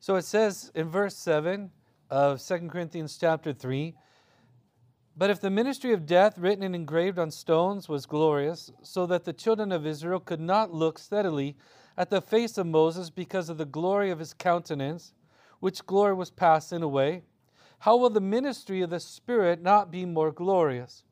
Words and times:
So 0.00 0.16
it 0.16 0.24
says 0.24 0.72
in 0.74 0.88
verse 0.88 1.14
7 1.14 1.70
of 2.08 2.42
2 2.42 2.68
Corinthians 2.68 3.18
chapter 3.20 3.52
3 3.52 3.94
But 5.14 5.28
if 5.28 5.42
the 5.42 5.50
ministry 5.50 5.92
of 5.92 6.06
death, 6.06 6.38
written 6.38 6.64
and 6.64 6.74
engraved 6.74 7.18
on 7.18 7.30
stones, 7.30 7.86
was 7.86 8.06
glorious, 8.06 8.72
so 8.82 9.04
that 9.04 9.24
the 9.24 9.34
children 9.34 9.70
of 9.70 9.86
Israel 9.86 10.18
could 10.18 10.40
not 10.40 10.72
look 10.72 10.98
steadily 10.98 11.54
at 11.98 12.08
the 12.08 12.22
face 12.22 12.56
of 12.56 12.66
Moses 12.66 13.10
because 13.10 13.50
of 13.50 13.58
the 13.58 13.66
glory 13.66 14.10
of 14.10 14.20
his 14.20 14.32
countenance, 14.32 15.12
which 15.60 15.84
glory 15.84 16.14
was 16.14 16.30
passing 16.30 16.82
away, 16.82 17.22
how 17.80 17.98
will 17.98 18.08
the 18.08 18.22
ministry 18.22 18.80
of 18.80 18.88
the 18.88 19.00
Spirit 19.00 19.60
not 19.60 19.90
be 19.90 20.06
more 20.06 20.32
glorious? 20.32 21.04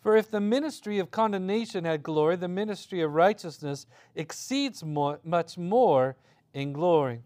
For 0.00 0.16
if 0.16 0.28
the 0.28 0.40
ministry 0.40 0.98
of 0.98 1.12
condemnation 1.12 1.84
had 1.84 2.02
glory, 2.02 2.34
the 2.34 2.48
ministry 2.48 3.00
of 3.00 3.14
righteousness 3.14 3.86
exceeds 4.16 4.82
more, 4.82 5.20
much 5.22 5.56
more 5.56 6.16
in 6.52 6.72
glory. 6.72 7.22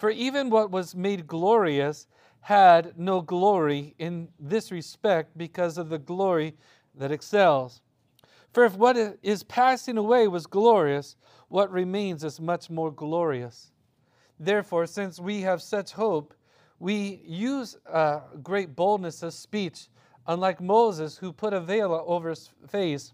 For 0.00 0.08
even 0.08 0.48
what 0.48 0.70
was 0.70 0.94
made 0.96 1.26
glorious 1.26 2.06
had 2.40 2.98
no 2.98 3.20
glory 3.20 3.94
in 3.98 4.30
this 4.40 4.72
respect 4.72 5.36
because 5.36 5.76
of 5.76 5.90
the 5.90 5.98
glory 5.98 6.54
that 6.94 7.12
excels. 7.12 7.82
For 8.54 8.64
if 8.64 8.74
what 8.76 8.96
is 9.22 9.42
passing 9.42 9.98
away 9.98 10.26
was 10.26 10.46
glorious, 10.46 11.16
what 11.48 11.70
remains 11.70 12.24
is 12.24 12.40
much 12.40 12.70
more 12.70 12.90
glorious. 12.90 13.72
Therefore, 14.38 14.86
since 14.86 15.20
we 15.20 15.42
have 15.42 15.60
such 15.60 15.92
hope, 15.92 16.32
we 16.78 17.20
use 17.26 17.76
great 18.42 18.74
boldness 18.74 19.22
of 19.22 19.34
speech, 19.34 19.88
unlike 20.26 20.62
Moses, 20.62 21.18
who 21.18 21.30
put 21.30 21.52
a 21.52 21.60
veil 21.60 21.92
over 22.06 22.30
his 22.30 22.48
face, 22.66 23.12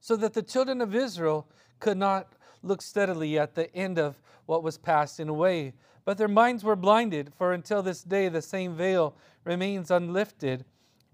so 0.00 0.16
that 0.16 0.34
the 0.34 0.42
children 0.42 0.80
of 0.80 0.96
Israel 0.96 1.48
could 1.78 1.96
not 1.96 2.34
look 2.62 2.82
steadily 2.82 3.38
at 3.38 3.54
the 3.54 3.74
end 3.74 3.98
of 3.98 4.20
what 4.46 4.62
was 4.62 4.78
passing 4.78 5.28
away. 5.28 5.74
But 6.04 6.18
their 6.18 6.28
minds 6.28 6.64
were 6.64 6.76
blinded, 6.76 7.32
for 7.36 7.52
until 7.52 7.82
this 7.82 8.02
day 8.02 8.28
the 8.28 8.42
same 8.42 8.74
veil 8.74 9.14
remains 9.44 9.90
unlifted 9.90 10.64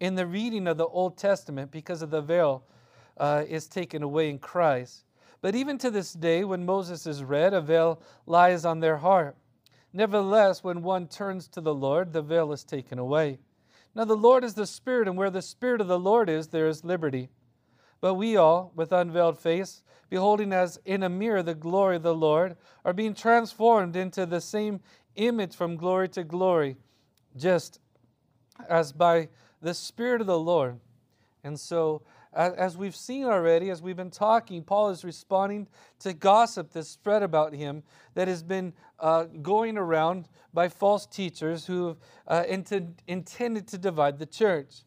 in 0.00 0.14
the 0.14 0.27
reading 0.27 0.66
of 0.66 0.77
the 0.77 0.86
Old 0.86 1.16
Testament 1.16 1.70
because 1.70 2.03
of 2.03 2.11
the 2.11 2.20
veil 2.20 2.64
uh, 3.16 3.44
is 3.48 3.66
taken 3.66 4.03
away 4.03 4.30
in 4.30 4.38
Christ. 4.38 5.05
But 5.41 5.55
even 5.55 5.78
to 5.78 5.91
this 5.91 6.12
day, 6.12 6.44
when 6.44 6.66
Moses 6.66 7.06
is 7.06 7.22
read, 7.22 7.55
a 7.55 7.60
veil 7.60 8.00
lies 8.27 8.64
on 8.64 8.81
their 8.81 8.98
heart. 8.98 9.36
Nevertheless, 9.92 10.62
when 10.62 10.83
one 10.83 11.08
turns 11.08 11.48
to 11.48 11.60
the 11.60 11.75
Lord, 11.75 12.12
the 12.12 12.22
veil 12.22 12.53
is 12.53 12.64
taken 12.64 12.98
away. 12.98 13.38
Now, 13.94 14.05
the 14.05 14.16
Lord 14.16 14.44
is 14.44 14.55
the 14.55 14.66
Spirit, 14.66 15.08
and 15.08 15.16
where 15.16 15.31
the 15.31 15.41
Spirit 15.41 15.81
of 15.81 15.88
the 15.88 15.98
Lord 15.98 16.28
is, 16.28 16.48
there 16.48 16.69
is 16.69 16.84
liberty. 16.84 17.31
But 18.00 18.14
we 18.14 18.36
all, 18.36 18.72
with 18.75 18.92
unveiled 18.92 19.39
face, 19.39 19.83
beholding 20.08 20.52
as 20.52 20.78
in 20.84 21.02
a 21.02 21.08
mirror 21.08 21.42
the 21.42 21.55
glory 21.55 21.97
of 21.97 22.03
the 22.03 22.14
Lord, 22.14 22.56
are 22.84 22.92
being 22.92 23.14
transformed 23.14 23.97
into 23.97 24.27
the 24.27 24.41
same 24.41 24.80
image 25.16 25.55
from 25.55 25.77
glory 25.77 26.08
to 26.11 26.25
glory, 26.25 26.77
just 27.36 27.80
as 28.69 28.92
by 28.92 29.28
the 29.61 29.75
Spirit 29.75 30.20
of 30.20 30.27
the 30.27 30.38
Lord. 30.38 30.78
And 31.42 31.58
so, 31.58 32.03
as 32.33 32.77
we've 32.77 32.94
seen 32.94 33.25
already, 33.25 33.70
as 33.70 33.80
we've 33.80 33.97
been 33.97 34.10
talking, 34.10 34.62
Paul 34.62 34.91
is 34.91 35.05
responding 35.05 35.69
to 36.00 36.12
gossip 36.12 36.72
that's 36.72 36.88
spread 36.88 37.22
about 37.22 37.55
him 37.55 37.83
that 38.14 38.28
has 38.28 38.42
been 38.42 38.75
uh, 39.00 39.25
going 39.25 39.78
around 39.78 40.28
by 40.53 40.69
false 40.69 41.06
teachers 41.06 41.66
who 41.66 41.88
have 41.88 41.97
uh, 42.27 42.44
intended 43.06 43.66
to 43.69 43.78
divide 43.78 44.19
the 44.19 44.27
church. 44.27 44.83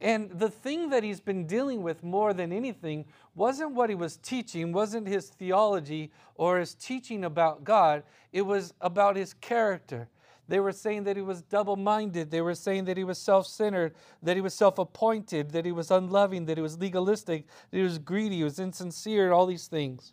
And 0.00 0.30
the 0.30 0.50
thing 0.50 0.90
that 0.90 1.02
he's 1.02 1.20
been 1.20 1.46
dealing 1.46 1.82
with 1.82 2.02
more 2.02 2.34
than 2.34 2.52
anything 2.52 3.06
wasn't 3.34 3.72
what 3.72 3.88
he 3.88 3.96
was 3.96 4.18
teaching, 4.18 4.72
wasn't 4.72 5.08
his 5.08 5.28
theology 5.28 6.12
or 6.34 6.58
his 6.58 6.74
teaching 6.74 7.24
about 7.24 7.64
God, 7.64 8.02
it 8.32 8.42
was 8.42 8.74
about 8.80 9.16
his 9.16 9.32
character. 9.32 10.08
They 10.48 10.60
were 10.60 10.72
saying 10.72 11.04
that 11.04 11.16
he 11.16 11.22
was 11.22 11.42
double 11.42 11.76
minded. 11.76 12.30
They 12.30 12.40
were 12.40 12.54
saying 12.54 12.84
that 12.84 12.96
he 12.96 13.04
was 13.04 13.18
self 13.18 13.46
centered, 13.46 13.94
that 14.22 14.36
he 14.36 14.42
was 14.42 14.54
self 14.54 14.78
appointed, 14.78 15.50
that 15.50 15.64
he 15.64 15.72
was 15.72 15.90
unloving, 15.90 16.44
that 16.46 16.56
he 16.56 16.62
was 16.62 16.78
legalistic, 16.78 17.46
that 17.70 17.76
he 17.76 17.82
was 17.82 17.98
greedy, 17.98 18.36
he 18.36 18.44
was 18.44 18.58
insincere, 18.58 19.32
all 19.32 19.46
these 19.46 19.66
things. 19.66 20.12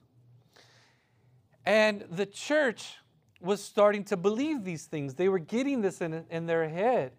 And 1.65 2.05
the 2.09 2.25
church 2.25 2.95
was 3.39 3.63
starting 3.63 4.03
to 4.05 4.17
believe 4.17 4.63
these 4.63 4.85
things. 4.85 5.13
They 5.15 5.29
were 5.29 5.39
getting 5.39 5.81
this 5.81 6.01
in, 6.01 6.25
in 6.29 6.45
their 6.45 6.67
head. 6.67 7.11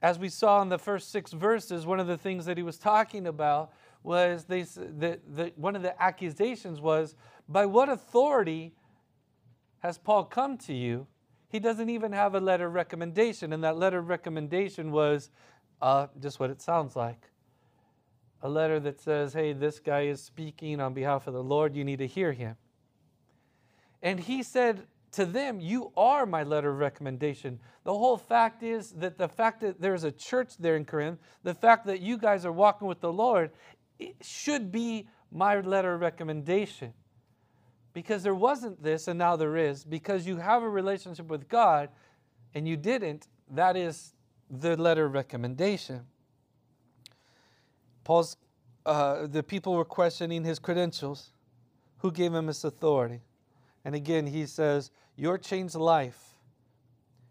As 0.00 0.18
we 0.18 0.28
saw 0.28 0.62
in 0.62 0.68
the 0.68 0.78
first 0.78 1.10
six 1.10 1.32
verses, 1.32 1.86
one 1.86 2.00
of 2.00 2.06
the 2.06 2.18
things 2.18 2.46
that 2.46 2.56
he 2.56 2.62
was 2.62 2.78
talking 2.78 3.26
about 3.26 3.72
was 4.02 4.44
they, 4.44 4.62
the, 4.62 5.18
the, 5.34 5.52
one 5.56 5.74
of 5.74 5.82
the 5.82 6.00
accusations 6.00 6.80
was, 6.80 7.16
By 7.48 7.66
what 7.66 7.88
authority 7.88 8.74
has 9.80 9.98
Paul 9.98 10.24
come 10.24 10.56
to 10.58 10.74
you? 10.74 11.06
he 11.48 11.58
doesn't 11.58 11.88
even 11.88 12.12
have 12.12 12.34
a 12.34 12.40
letter 12.40 12.66
of 12.66 12.74
recommendation. 12.74 13.52
And 13.52 13.64
that 13.64 13.76
letter 13.76 13.98
of 13.98 14.08
recommendation 14.08 14.90
was 14.90 15.30
uh, 15.80 16.08
just 16.20 16.38
what 16.38 16.50
it 16.50 16.60
sounds 16.60 16.94
like 16.94 17.30
a 18.40 18.48
letter 18.48 18.78
that 18.78 19.00
says, 19.00 19.32
hey, 19.32 19.52
this 19.52 19.80
guy 19.80 20.02
is 20.02 20.22
speaking 20.22 20.80
on 20.80 20.94
behalf 20.94 21.26
of 21.26 21.34
the 21.34 21.42
Lord, 21.42 21.74
you 21.74 21.84
need 21.84 21.98
to 21.98 22.06
hear 22.06 22.32
him. 22.32 22.54
And 24.00 24.20
he 24.20 24.44
said 24.44 24.86
to 25.12 25.24
them, 25.24 25.60
You 25.60 25.92
are 25.96 26.26
my 26.26 26.42
letter 26.42 26.70
of 26.70 26.78
recommendation. 26.78 27.58
The 27.84 27.92
whole 27.92 28.16
fact 28.16 28.62
is 28.62 28.92
that 28.92 29.18
the 29.18 29.28
fact 29.28 29.60
that 29.60 29.80
there's 29.80 30.04
a 30.04 30.12
church 30.12 30.56
there 30.58 30.76
in 30.76 30.84
Corinth, 30.84 31.18
the 31.42 31.54
fact 31.54 31.86
that 31.86 32.00
you 32.00 32.18
guys 32.18 32.44
are 32.44 32.52
walking 32.52 32.88
with 32.88 33.00
the 33.00 33.12
Lord, 33.12 33.50
it 33.98 34.16
should 34.20 34.70
be 34.70 35.08
my 35.30 35.60
letter 35.60 35.94
of 35.94 36.00
recommendation 36.00 36.92
because 37.92 38.22
there 38.22 38.34
wasn't 38.34 38.82
this 38.82 39.08
and 39.08 39.18
now 39.18 39.36
there 39.36 39.56
is. 39.56 39.84
Because 39.84 40.26
you 40.26 40.36
have 40.36 40.62
a 40.62 40.68
relationship 40.68 41.26
with 41.26 41.48
God 41.48 41.88
and 42.54 42.68
you 42.68 42.76
didn't, 42.76 43.26
that 43.50 43.76
is 43.76 44.14
the 44.50 44.76
letter 44.76 45.06
of 45.06 45.12
recommendation. 45.12 46.02
Paul's, 48.04 48.36
uh, 48.86 49.26
the 49.26 49.42
people 49.42 49.74
were 49.74 49.84
questioning 49.84 50.44
his 50.44 50.58
credentials. 50.58 51.32
Who 51.98 52.12
gave 52.12 52.32
him 52.32 52.46
his 52.46 52.64
authority? 52.64 53.20
And 53.84 53.94
again, 53.94 54.26
he 54.26 54.46
says, 54.46 54.90
Your 55.16 55.38
changed 55.38 55.74
life, 55.74 56.34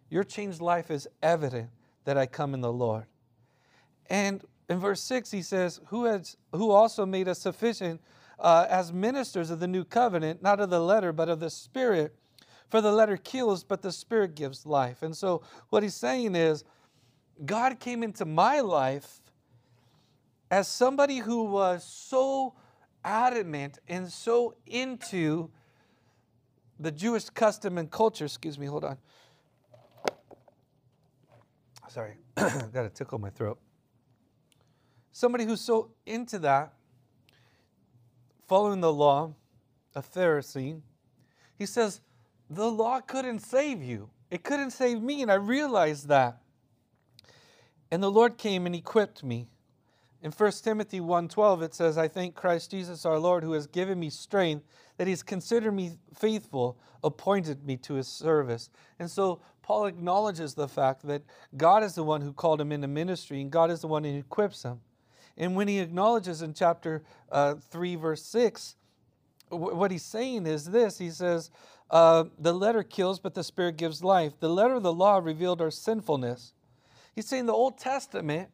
your 0.09 0.23
changed 0.23 0.61
life 0.61 0.89
is 0.89 1.07
evident 1.21 1.69
that 2.05 2.17
I 2.17 2.25
come 2.25 2.53
in 2.53 2.61
the 2.61 2.71
Lord. 2.71 3.05
And 4.09 4.43
in 4.69 4.79
verse 4.79 5.01
6, 5.01 5.31
he 5.31 5.41
says, 5.41 5.79
Who, 5.87 6.05
has, 6.05 6.37
who 6.53 6.71
also 6.71 7.05
made 7.05 7.27
us 7.27 7.39
sufficient 7.39 8.01
uh, 8.39 8.65
as 8.69 8.93
ministers 8.93 9.49
of 9.49 9.59
the 9.59 9.67
new 9.67 9.83
covenant, 9.83 10.41
not 10.41 10.59
of 10.59 10.69
the 10.69 10.79
letter, 10.79 11.11
but 11.11 11.29
of 11.29 11.39
the 11.39 11.49
Spirit. 11.49 12.15
For 12.69 12.81
the 12.81 12.91
letter 12.91 13.17
kills, 13.17 13.63
but 13.63 13.81
the 13.81 13.91
Spirit 13.91 14.35
gives 14.35 14.65
life. 14.65 15.01
And 15.01 15.15
so, 15.15 15.41
what 15.69 15.83
he's 15.83 15.95
saying 15.95 16.35
is, 16.35 16.63
God 17.45 17.79
came 17.79 18.03
into 18.03 18.25
my 18.25 18.59
life 18.59 19.19
as 20.51 20.67
somebody 20.67 21.17
who 21.17 21.43
was 21.43 21.83
so 21.83 22.55
adamant 23.03 23.79
and 23.87 24.11
so 24.11 24.55
into 24.65 25.49
the 26.79 26.91
Jewish 26.91 27.29
custom 27.29 27.77
and 27.77 27.89
culture. 27.89 28.25
Excuse 28.25 28.57
me, 28.57 28.65
hold 28.65 28.83
on. 28.83 28.97
Sorry, 31.89 32.15
I 32.35 32.63
got 32.73 32.85
a 32.85 32.89
tickle 32.89 33.17
in 33.17 33.21
my 33.21 33.29
throat. 33.29 33.59
Somebody 35.11 35.45
who's 35.45 35.61
so 35.61 35.91
into 36.05 36.37
that 36.39 36.73
following 38.47 38.81
the 38.81 38.93
law, 38.93 39.33
a 39.95 40.01
Pharisee, 40.01 40.81
he 41.57 41.65
says, 41.65 42.01
The 42.49 42.69
law 42.69 42.99
couldn't 42.99 43.39
save 43.39 43.81
you. 43.81 44.09
It 44.29 44.43
couldn't 44.43 44.71
save 44.71 45.01
me, 45.01 45.21
and 45.21 45.31
I 45.31 45.35
realized 45.35 46.07
that. 46.09 46.41
And 47.89 48.03
the 48.03 48.11
Lord 48.11 48.37
came 48.37 48.65
and 48.65 48.75
equipped 48.75 49.23
me. 49.23 49.47
In 50.21 50.31
1 50.31 50.51
Timothy 50.63 50.99
1:12 50.99 51.61
it 51.61 51.75
says, 51.75 51.97
I 51.97 52.07
thank 52.07 52.35
Christ 52.35 52.71
Jesus 52.71 53.05
our 53.05 53.19
Lord 53.19 53.43
who 53.43 53.51
has 53.51 53.67
given 53.67 53.99
me 53.99 54.09
strength, 54.09 54.65
that 54.97 55.07
he's 55.07 55.23
considered 55.23 55.73
me 55.73 55.99
faithful, 56.15 56.77
appointed 57.03 57.65
me 57.65 57.77
to 57.77 57.93
his 57.93 58.07
service. 58.07 58.69
And 58.99 59.09
so 59.09 59.41
Paul 59.61 59.85
acknowledges 59.85 60.53
the 60.53 60.67
fact 60.67 61.05
that 61.07 61.21
God 61.55 61.83
is 61.83 61.93
the 61.93 62.03
one 62.03 62.21
who 62.21 62.33
called 62.33 62.59
him 62.59 62.71
into 62.71 62.87
ministry, 62.87 63.41
and 63.41 63.51
God 63.51 63.69
is 63.69 63.81
the 63.81 63.87
one 63.87 64.03
who 64.03 64.17
equips 64.17 64.63
him. 64.63 64.79
And 65.37 65.55
when 65.55 65.67
he 65.67 65.79
acknowledges 65.79 66.41
in 66.41 66.53
chapter 66.53 67.03
uh, 67.31 67.55
3, 67.69 67.95
verse 67.95 68.23
6, 68.23 68.75
w- 69.51 69.75
what 69.75 69.91
he's 69.91 70.03
saying 70.03 70.47
is 70.47 70.65
this 70.65 70.97
He 70.97 71.11
says, 71.11 71.51
uh, 71.91 72.23
The 72.39 72.53
letter 72.53 72.81
kills, 72.81 73.19
but 73.19 73.35
the 73.35 73.43
Spirit 73.43 73.77
gives 73.77 74.03
life. 74.03 74.39
The 74.39 74.49
letter 74.49 74.75
of 74.75 74.83
the 74.83 74.93
law 74.93 75.19
revealed 75.19 75.61
our 75.61 75.69
sinfulness. 75.69 76.53
He's 77.13 77.27
saying 77.27 77.45
the 77.45 77.53
Old 77.53 77.77
Testament, 77.77 78.49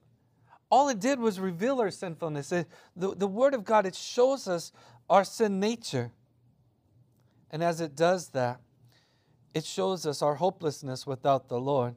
all 0.73 0.89
it 0.89 0.99
did 0.99 1.19
was 1.19 1.39
reveal 1.39 1.79
our 1.79 1.91
sinfulness. 1.91 2.51
It, 2.51 2.67
the, 2.95 3.13
the 3.13 3.27
Word 3.27 3.53
of 3.53 3.63
God, 3.63 3.85
it 3.85 3.93
shows 3.93 4.47
us 4.47 4.71
our 5.07 5.23
sin 5.23 5.59
nature. 5.59 6.11
And 7.51 7.63
as 7.63 7.79
it 7.79 7.95
does 7.95 8.29
that, 8.29 8.59
it 9.53 9.65
shows 9.65 10.07
us 10.07 10.23
our 10.23 10.33
hopelessness 10.33 11.05
without 11.05 11.47
the 11.47 11.59
Lord. 11.59 11.93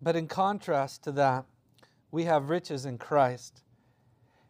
But 0.00 0.16
in 0.16 0.26
contrast 0.26 1.04
to 1.04 1.12
that, 1.12 1.44
we 2.10 2.24
have 2.24 2.48
riches 2.48 2.86
in 2.86 2.96
Christ. 2.96 3.60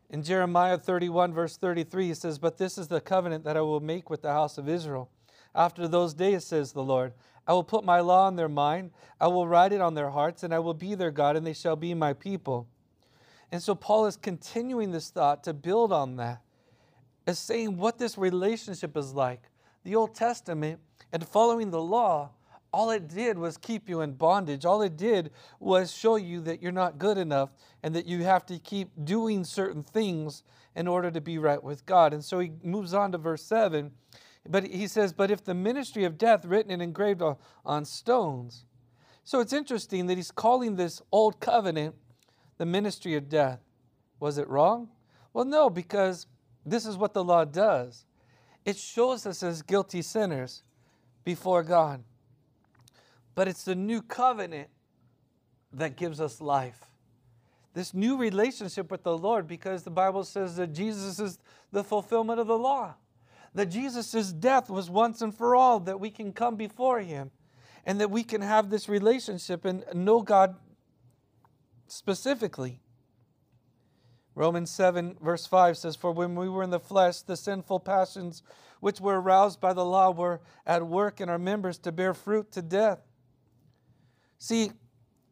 In 0.08 0.22
Jeremiah 0.22 0.78
31, 0.78 1.34
verse 1.34 1.56
33, 1.56 2.06
he 2.06 2.14
says, 2.14 2.38
But 2.38 2.58
this 2.58 2.78
is 2.78 2.86
the 2.86 3.00
covenant 3.00 3.42
that 3.42 3.56
I 3.56 3.60
will 3.62 3.80
make 3.80 4.08
with 4.08 4.22
the 4.22 4.30
house 4.32 4.56
of 4.56 4.68
Israel. 4.68 5.10
after 5.52 5.88
those 5.88 6.14
days, 6.14 6.44
says 6.44 6.70
the 6.70 6.84
Lord. 6.84 7.12
I 7.48 7.52
will 7.54 7.64
put 7.64 7.82
my 7.82 8.00
law 8.00 8.28
in 8.28 8.36
their 8.36 8.48
mind, 8.48 8.90
I 9.18 9.26
will 9.28 9.48
write 9.48 9.72
it 9.72 9.80
on 9.80 9.94
their 9.94 10.10
hearts, 10.10 10.42
and 10.42 10.54
I 10.54 10.58
will 10.58 10.74
be 10.74 10.94
their 10.94 11.10
God, 11.10 11.34
and 11.34 11.46
they 11.46 11.54
shall 11.54 11.76
be 11.76 11.94
my 11.94 12.12
people. 12.12 12.68
And 13.50 13.62
so 13.62 13.74
Paul 13.74 14.04
is 14.04 14.16
continuing 14.16 14.92
this 14.92 15.08
thought 15.08 15.42
to 15.44 15.54
build 15.54 15.90
on 15.90 16.16
that, 16.16 16.42
as 17.26 17.38
saying 17.38 17.78
what 17.78 17.98
this 17.98 18.18
relationship 18.18 18.96
is 18.96 19.14
like. 19.14 19.42
The 19.84 19.96
Old 19.96 20.14
Testament 20.14 20.80
and 21.10 21.26
following 21.26 21.70
the 21.70 21.80
law, 21.80 22.30
all 22.72 22.90
it 22.90 23.08
did 23.08 23.38
was 23.38 23.56
keep 23.56 23.88
you 23.88 24.02
in 24.02 24.12
bondage. 24.12 24.66
All 24.66 24.82
it 24.82 24.98
did 24.98 25.30
was 25.58 25.90
show 25.90 26.16
you 26.16 26.42
that 26.42 26.62
you're 26.62 26.70
not 26.70 26.98
good 26.98 27.16
enough 27.16 27.50
and 27.82 27.94
that 27.94 28.04
you 28.04 28.24
have 28.24 28.44
to 28.46 28.58
keep 28.58 28.90
doing 29.04 29.44
certain 29.44 29.82
things 29.82 30.42
in 30.76 30.86
order 30.86 31.10
to 31.10 31.20
be 31.20 31.38
right 31.38 31.62
with 31.62 31.86
God. 31.86 32.12
And 32.12 32.22
so 32.22 32.38
he 32.40 32.52
moves 32.62 32.92
on 32.92 33.12
to 33.12 33.18
verse 33.18 33.42
7. 33.42 33.90
But 34.46 34.64
he 34.64 34.86
says, 34.86 35.12
But 35.12 35.30
if 35.30 35.44
the 35.44 35.54
ministry 35.54 36.04
of 36.04 36.18
death 36.18 36.44
written 36.44 36.70
and 36.70 36.82
engraved 36.82 37.22
on 37.64 37.84
stones. 37.84 38.64
So 39.24 39.40
it's 39.40 39.52
interesting 39.52 40.06
that 40.06 40.16
he's 40.16 40.30
calling 40.30 40.76
this 40.76 41.02
old 41.12 41.40
covenant 41.40 41.94
the 42.56 42.66
ministry 42.66 43.14
of 43.14 43.28
death. 43.28 43.60
Was 44.20 44.38
it 44.38 44.48
wrong? 44.48 44.88
Well, 45.32 45.44
no, 45.44 45.70
because 45.70 46.26
this 46.66 46.86
is 46.86 46.96
what 46.96 47.14
the 47.14 47.24
law 47.24 47.44
does 47.44 48.04
it 48.64 48.76
shows 48.76 49.24
us 49.24 49.42
as 49.42 49.62
guilty 49.62 50.02
sinners 50.02 50.62
before 51.24 51.62
God. 51.62 52.04
But 53.34 53.48
it's 53.48 53.64
the 53.64 53.74
new 53.74 54.02
covenant 54.02 54.68
that 55.72 55.96
gives 55.96 56.20
us 56.20 56.40
life. 56.40 56.78
This 57.72 57.94
new 57.94 58.18
relationship 58.18 58.90
with 58.90 59.04
the 59.04 59.16
Lord, 59.16 59.46
because 59.46 59.84
the 59.84 59.90
Bible 59.90 60.24
says 60.24 60.56
that 60.56 60.74
Jesus 60.74 61.18
is 61.18 61.38
the 61.72 61.82
fulfillment 61.82 62.40
of 62.40 62.46
the 62.46 62.58
law. 62.58 62.94
That 63.54 63.66
Jesus' 63.66 64.32
death 64.32 64.70
was 64.70 64.90
once 64.90 65.22
and 65.22 65.34
for 65.34 65.56
all, 65.56 65.80
that 65.80 66.00
we 66.00 66.10
can 66.10 66.32
come 66.32 66.56
before 66.56 67.00
Him 67.00 67.30
and 67.84 68.00
that 68.00 68.10
we 68.10 68.22
can 68.22 68.42
have 68.42 68.68
this 68.70 68.88
relationship 68.88 69.64
and 69.64 69.84
know 69.94 70.20
God 70.20 70.56
specifically. 71.86 72.80
Romans 74.34 74.70
7, 74.70 75.16
verse 75.20 75.46
5 75.46 75.76
says, 75.76 75.96
For 75.96 76.12
when 76.12 76.36
we 76.36 76.48
were 76.48 76.62
in 76.62 76.70
the 76.70 76.78
flesh, 76.78 77.22
the 77.22 77.36
sinful 77.36 77.80
passions 77.80 78.42
which 78.80 79.00
were 79.00 79.20
aroused 79.20 79.60
by 79.60 79.72
the 79.72 79.84
law 79.84 80.10
were 80.10 80.40
at 80.66 80.86
work 80.86 81.20
in 81.20 81.28
our 81.28 81.38
members 81.38 81.78
to 81.78 81.90
bear 81.90 82.14
fruit 82.14 82.52
to 82.52 82.62
death. 82.62 83.00
See, 84.38 84.70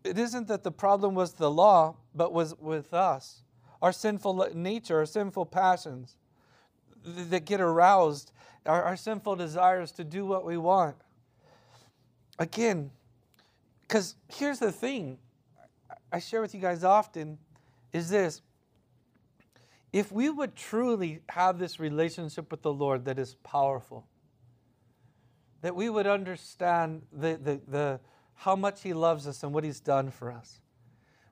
it 0.02 0.18
isn't 0.18 0.48
that 0.48 0.64
the 0.64 0.72
problem 0.72 1.14
was 1.14 1.34
the 1.34 1.50
law, 1.50 1.96
but 2.14 2.32
was 2.32 2.58
with 2.58 2.92
us. 2.92 3.42
Our 3.82 3.92
sinful 3.92 4.50
nature, 4.54 4.98
our 4.98 5.06
sinful 5.06 5.46
passions 5.46 6.16
that 7.06 7.44
get 7.44 7.60
aroused, 7.60 8.32
our, 8.66 8.82
our 8.82 8.96
sinful 8.96 9.36
desires 9.36 9.92
to 9.92 10.04
do 10.04 10.26
what 10.26 10.44
we 10.44 10.56
want. 10.56 10.96
Again, 12.38 12.90
because 13.82 14.16
here's 14.28 14.58
the 14.58 14.72
thing 14.72 15.18
I 16.12 16.18
share 16.18 16.40
with 16.40 16.54
you 16.54 16.60
guys 16.60 16.84
often 16.84 17.38
is 17.92 18.10
this. 18.10 18.42
If 19.92 20.12
we 20.12 20.28
would 20.28 20.56
truly 20.56 21.22
have 21.28 21.58
this 21.58 21.80
relationship 21.80 22.50
with 22.50 22.62
the 22.62 22.72
Lord 22.72 23.04
that 23.06 23.18
is 23.18 23.36
powerful, 23.36 24.06
that 25.62 25.74
we 25.74 25.88
would 25.88 26.06
understand 26.06 27.02
the, 27.12 27.38
the, 27.42 27.60
the, 27.66 28.00
how 28.34 28.56
much 28.56 28.82
He 28.82 28.92
loves 28.92 29.26
us 29.26 29.42
and 29.42 29.54
what 29.54 29.64
He's 29.64 29.80
done 29.80 30.10
for 30.10 30.30
us, 30.30 30.60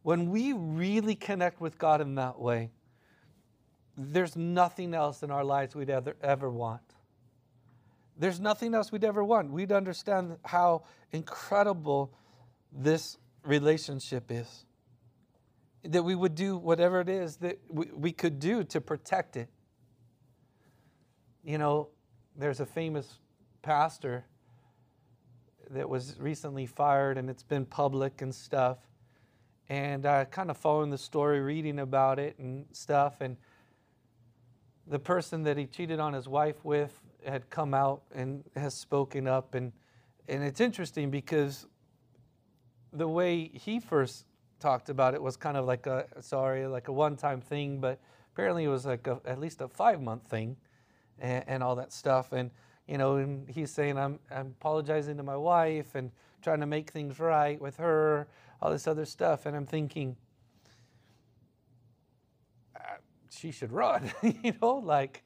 when 0.02 0.30
we 0.30 0.52
really 0.52 1.14
connect 1.14 1.60
with 1.60 1.78
God 1.78 2.00
in 2.00 2.14
that 2.14 2.38
way, 2.38 2.70
there's 3.96 4.36
nothing 4.36 4.94
else 4.94 5.22
in 5.22 5.30
our 5.30 5.44
lives 5.44 5.74
we'd 5.74 5.90
ever, 5.90 6.16
ever 6.22 6.50
want. 6.50 6.82
There's 8.16 8.40
nothing 8.40 8.74
else 8.74 8.92
we'd 8.92 9.04
ever 9.04 9.24
want. 9.24 9.50
We'd 9.50 9.72
understand 9.72 10.36
how 10.44 10.84
incredible 11.12 12.12
this 12.72 13.18
relationship 13.44 14.30
is. 14.30 14.64
That 15.84 16.02
we 16.02 16.14
would 16.14 16.34
do 16.34 16.56
whatever 16.56 17.00
it 17.00 17.08
is 17.08 17.36
that 17.38 17.58
we, 17.68 17.86
we 17.92 18.12
could 18.12 18.38
do 18.38 18.64
to 18.64 18.80
protect 18.80 19.36
it. 19.36 19.48
You 21.42 21.58
know, 21.58 21.88
there's 22.36 22.60
a 22.60 22.66
famous 22.66 23.18
pastor 23.62 24.24
that 25.70 25.88
was 25.88 26.16
recently 26.18 26.66
fired 26.66 27.18
and 27.18 27.28
it's 27.28 27.42
been 27.42 27.66
public 27.66 28.22
and 28.22 28.34
stuff. 28.34 28.78
And 29.68 30.06
I 30.06 30.22
uh, 30.22 30.24
kind 30.26 30.50
of 30.50 30.56
following 30.56 30.90
the 30.90 30.98
story, 30.98 31.40
reading 31.40 31.78
about 31.78 32.18
it 32.18 32.38
and 32.38 32.66
stuff. 32.72 33.20
And 33.20 33.36
the 34.86 34.98
person 34.98 35.42
that 35.44 35.56
he 35.56 35.66
cheated 35.66 36.00
on 36.00 36.12
his 36.12 36.28
wife 36.28 36.64
with 36.64 37.00
had 37.24 37.48
come 37.50 37.74
out 37.74 38.02
and 38.14 38.44
has 38.56 38.74
spoken 38.74 39.26
up. 39.26 39.54
And, 39.54 39.72
and 40.28 40.42
it's 40.42 40.60
interesting 40.60 41.10
because 41.10 41.66
the 42.92 43.08
way 43.08 43.50
he 43.52 43.80
first 43.80 44.26
talked 44.60 44.88
about 44.88 45.14
it 45.14 45.22
was 45.22 45.36
kind 45.36 45.56
of 45.56 45.66
like 45.66 45.86
a 45.86 46.06
sorry, 46.20 46.66
like 46.66 46.88
a 46.88 46.92
one-time 46.92 47.40
thing, 47.40 47.80
but 47.80 48.00
apparently 48.32 48.64
it 48.64 48.68
was 48.68 48.86
like 48.86 49.06
a, 49.06 49.20
at 49.24 49.38
least 49.38 49.60
a 49.60 49.68
five-month 49.68 50.26
thing, 50.26 50.56
and, 51.18 51.44
and, 51.46 51.62
all 51.62 51.76
that 51.76 51.92
stuff. 51.92 52.32
And 52.32 52.50
you 52.86 52.98
know, 52.98 53.16
and 53.16 53.48
he's 53.48 53.70
saying 53.70 53.98
I'm 53.98 54.18
I'm 54.30 54.54
apologizing 54.58 55.16
to 55.16 55.22
my 55.22 55.36
wife 55.36 55.94
and 55.94 56.10
trying 56.42 56.60
to 56.60 56.66
make 56.66 56.90
things 56.90 57.18
right 57.18 57.60
with 57.60 57.76
her, 57.78 58.28
all 58.60 58.70
this 58.70 58.86
other 58.86 59.04
stuff. 59.04 59.46
And 59.46 59.56
I'm 59.56 59.66
thinking, 59.66 60.16
uh, 62.76 62.96
she 63.38 63.50
should 63.50 63.72
run, 63.72 64.10
you 64.22 64.54
know, 64.60 64.76
like, 64.76 65.24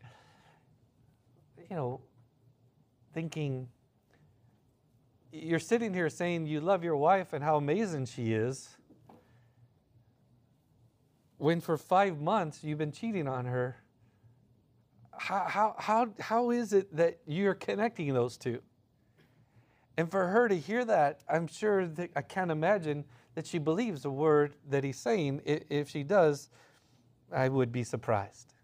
you 1.70 1.76
know, 1.76 2.00
thinking 3.12 3.68
you're 5.32 5.58
sitting 5.58 5.92
here 5.92 6.08
saying 6.08 6.46
you 6.46 6.60
love 6.60 6.82
your 6.82 6.96
wife 6.96 7.32
and 7.32 7.44
how 7.44 7.56
amazing 7.56 8.06
she 8.06 8.32
is, 8.32 8.68
when 11.36 11.60
for 11.60 11.76
five 11.76 12.20
months 12.20 12.64
you've 12.64 12.78
been 12.78 12.92
cheating 12.92 13.28
on 13.28 13.44
her. 13.44 13.76
How, 15.16 15.44
how, 15.48 15.74
how, 15.78 16.08
how 16.20 16.50
is 16.50 16.72
it 16.72 16.94
that 16.96 17.18
you're 17.26 17.54
connecting 17.54 18.12
those 18.14 18.36
two? 18.36 18.60
And 19.96 20.10
for 20.10 20.28
her 20.28 20.48
to 20.48 20.56
hear 20.56 20.84
that, 20.84 21.22
I'm 21.28 21.48
sure 21.48 21.86
that 21.86 22.10
I 22.14 22.22
can't 22.22 22.52
imagine 22.52 23.04
that 23.34 23.46
she 23.46 23.58
believes 23.58 24.02
the 24.02 24.10
word 24.10 24.54
that 24.68 24.84
he's 24.84 24.98
saying. 24.98 25.42
If 25.44 25.90
she 25.90 26.04
does, 26.04 26.50
I 27.32 27.48
would 27.48 27.72
be 27.72 27.84
surprised. 27.84 28.54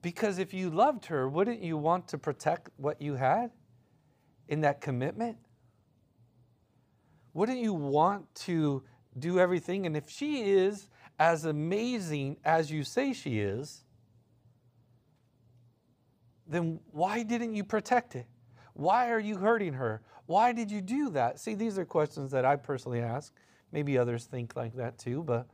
Because 0.00 0.38
if 0.38 0.52
you 0.52 0.70
loved 0.70 1.06
her, 1.06 1.28
wouldn't 1.28 1.62
you 1.62 1.76
want 1.76 2.08
to 2.08 2.18
protect 2.18 2.70
what 2.76 3.00
you 3.00 3.14
had? 3.14 3.52
in 4.52 4.60
that 4.60 4.82
commitment? 4.82 5.38
Wouldn't 7.32 7.58
you 7.58 7.72
want 7.72 8.34
to 8.46 8.82
do 9.18 9.38
everything? 9.38 9.86
And 9.86 9.96
if 9.96 10.10
she 10.10 10.42
is 10.42 10.88
as 11.18 11.46
amazing 11.46 12.36
as 12.44 12.70
you 12.70 12.84
say 12.84 13.14
she 13.14 13.40
is, 13.40 13.84
then 16.46 16.80
why 16.90 17.22
didn't 17.22 17.54
you 17.54 17.64
protect 17.64 18.14
it? 18.14 18.26
Why 18.74 19.10
are 19.10 19.20
you 19.20 19.36
hurting 19.36 19.72
her? 19.74 20.02
Why 20.26 20.52
did 20.52 20.70
you 20.70 20.82
do 20.82 21.08
that? 21.10 21.40
See, 21.40 21.54
these 21.54 21.78
are 21.78 21.86
questions 21.86 22.30
that 22.32 22.44
I 22.44 22.56
personally 22.56 23.00
ask. 23.00 23.32
Maybe 23.70 23.96
others 23.96 24.26
think 24.26 24.54
like 24.54 24.74
that 24.76 24.98
too, 24.98 25.22
but. 25.22 25.46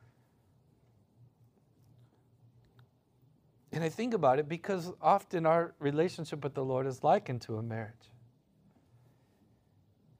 And 3.78 3.84
I 3.84 3.90
think 3.90 4.12
about 4.12 4.40
it 4.40 4.48
because 4.48 4.90
often 5.00 5.46
our 5.46 5.72
relationship 5.78 6.42
with 6.42 6.52
the 6.52 6.64
Lord 6.64 6.84
is 6.84 7.04
likened 7.04 7.42
to 7.42 7.58
a 7.58 7.62
marriage. 7.62 8.10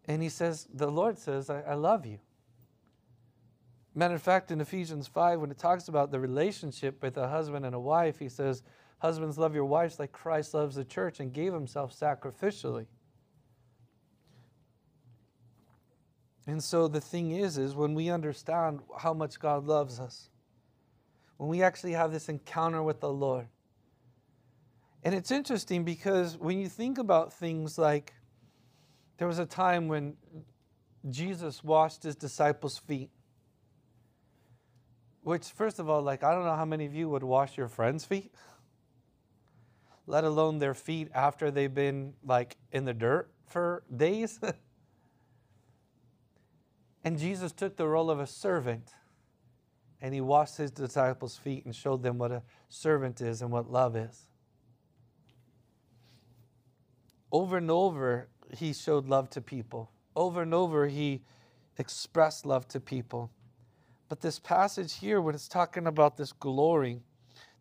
And 0.04 0.22
he 0.22 0.28
says, 0.28 0.68
The 0.72 0.88
Lord 0.88 1.18
says, 1.18 1.50
I, 1.50 1.62
I 1.62 1.74
love 1.74 2.06
you. 2.06 2.20
Matter 3.96 4.14
of 4.14 4.22
fact, 4.22 4.52
in 4.52 4.60
Ephesians 4.60 5.08
5, 5.08 5.40
when 5.40 5.50
it 5.50 5.58
talks 5.58 5.88
about 5.88 6.12
the 6.12 6.20
relationship 6.20 7.02
with 7.02 7.16
a 7.16 7.26
husband 7.26 7.66
and 7.66 7.74
a 7.74 7.80
wife, 7.80 8.20
he 8.20 8.28
says, 8.28 8.62
Husbands, 9.00 9.36
love 9.38 9.56
your 9.56 9.64
wives 9.64 9.98
like 9.98 10.12
Christ 10.12 10.54
loves 10.54 10.76
the 10.76 10.84
church 10.84 11.18
and 11.18 11.32
gave 11.32 11.52
himself 11.52 11.92
sacrificially. 11.92 12.86
And 16.46 16.62
so 16.62 16.86
the 16.86 17.00
thing 17.00 17.32
is, 17.32 17.58
is 17.58 17.74
when 17.74 17.94
we 17.94 18.08
understand 18.08 18.82
how 19.00 19.14
much 19.14 19.40
God 19.40 19.66
loves 19.66 19.98
us, 19.98 20.30
when 21.38 21.48
we 21.48 21.62
actually 21.62 21.92
have 21.92 22.12
this 22.12 22.28
encounter 22.28 22.82
with 22.82 23.00
the 23.00 23.10
Lord. 23.10 23.48
And 25.02 25.14
it's 25.14 25.30
interesting 25.30 25.84
because 25.84 26.36
when 26.36 26.58
you 26.58 26.68
think 26.68 26.98
about 26.98 27.32
things 27.32 27.78
like 27.78 28.12
there 29.18 29.26
was 29.26 29.38
a 29.40 29.46
time 29.46 29.88
when 29.88 30.16
Jesus 31.10 31.62
washed 31.62 32.04
his 32.04 32.16
disciples' 32.16 32.78
feet. 32.78 33.10
Which, 35.22 35.46
first 35.46 35.78
of 35.78 35.88
all, 35.90 36.02
like, 36.02 36.22
I 36.22 36.32
don't 36.32 36.44
know 36.44 36.54
how 36.54 36.64
many 36.64 36.86
of 36.86 36.94
you 36.94 37.08
would 37.08 37.24
wash 37.24 37.56
your 37.58 37.68
friends' 37.68 38.04
feet, 38.04 38.32
let 40.06 40.24
alone 40.24 40.58
their 40.58 40.74
feet 40.74 41.08
after 41.14 41.50
they've 41.50 41.72
been, 41.72 42.14
like, 42.24 42.56
in 42.72 42.84
the 42.84 42.94
dirt 42.94 43.30
for 43.46 43.82
days. 43.94 44.40
and 47.04 47.18
Jesus 47.18 47.52
took 47.52 47.76
the 47.76 47.88
role 47.88 48.10
of 48.10 48.20
a 48.20 48.26
servant 48.26 48.92
and 50.00 50.14
he 50.14 50.20
washed 50.20 50.56
his 50.56 50.70
disciples' 50.70 51.36
feet 51.36 51.64
and 51.64 51.74
showed 51.74 52.02
them 52.02 52.18
what 52.18 52.32
a 52.32 52.42
servant 52.68 53.20
is 53.20 53.42
and 53.42 53.50
what 53.50 53.70
love 53.70 53.96
is. 53.96 54.28
over 57.30 57.58
and 57.58 57.70
over, 57.70 58.28
he 58.56 58.72
showed 58.72 59.08
love 59.08 59.30
to 59.30 59.40
people. 59.40 59.90
Over 60.16 60.42
and 60.42 60.54
over, 60.54 60.88
he 60.88 61.22
expressed 61.78 62.46
love 62.46 62.66
to 62.68 62.80
people. 62.80 63.30
But 64.08 64.20
this 64.20 64.38
passage 64.38 64.94
here, 64.94 65.20
when 65.20 65.34
it's 65.34 65.48
talking 65.48 65.86
about 65.86 66.16
this 66.16 66.32
glory 66.32 67.02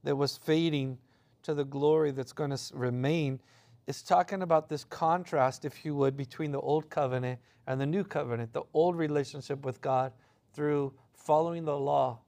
that 0.03 0.15
was 0.15 0.37
fading 0.37 0.97
to 1.43 1.53
the 1.53 1.65
glory 1.65 2.11
that's 2.11 2.31
going 2.31 2.51
to 2.51 2.59
remain, 2.73 3.41
it's 3.85 4.01
talking 4.01 4.41
about 4.41 4.69
this 4.69 4.83
contrast, 4.85 5.65
if 5.65 5.83
you 5.83 5.95
would, 5.95 6.15
between 6.15 6.51
the 6.51 6.59
old 6.59 6.89
covenant 6.89 7.39
and 7.67 7.79
the 7.79 7.85
new 7.85 8.03
covenant, 8.03 8.53
the 8.53 8.63
old 8.73 8.97
relationship 8.97 9.65
with 9.65 9.81
God 9.81 10.13
through 10.53 10.93
following 11.13 11.65
the 11.65 11.77
law, 11.77 12.19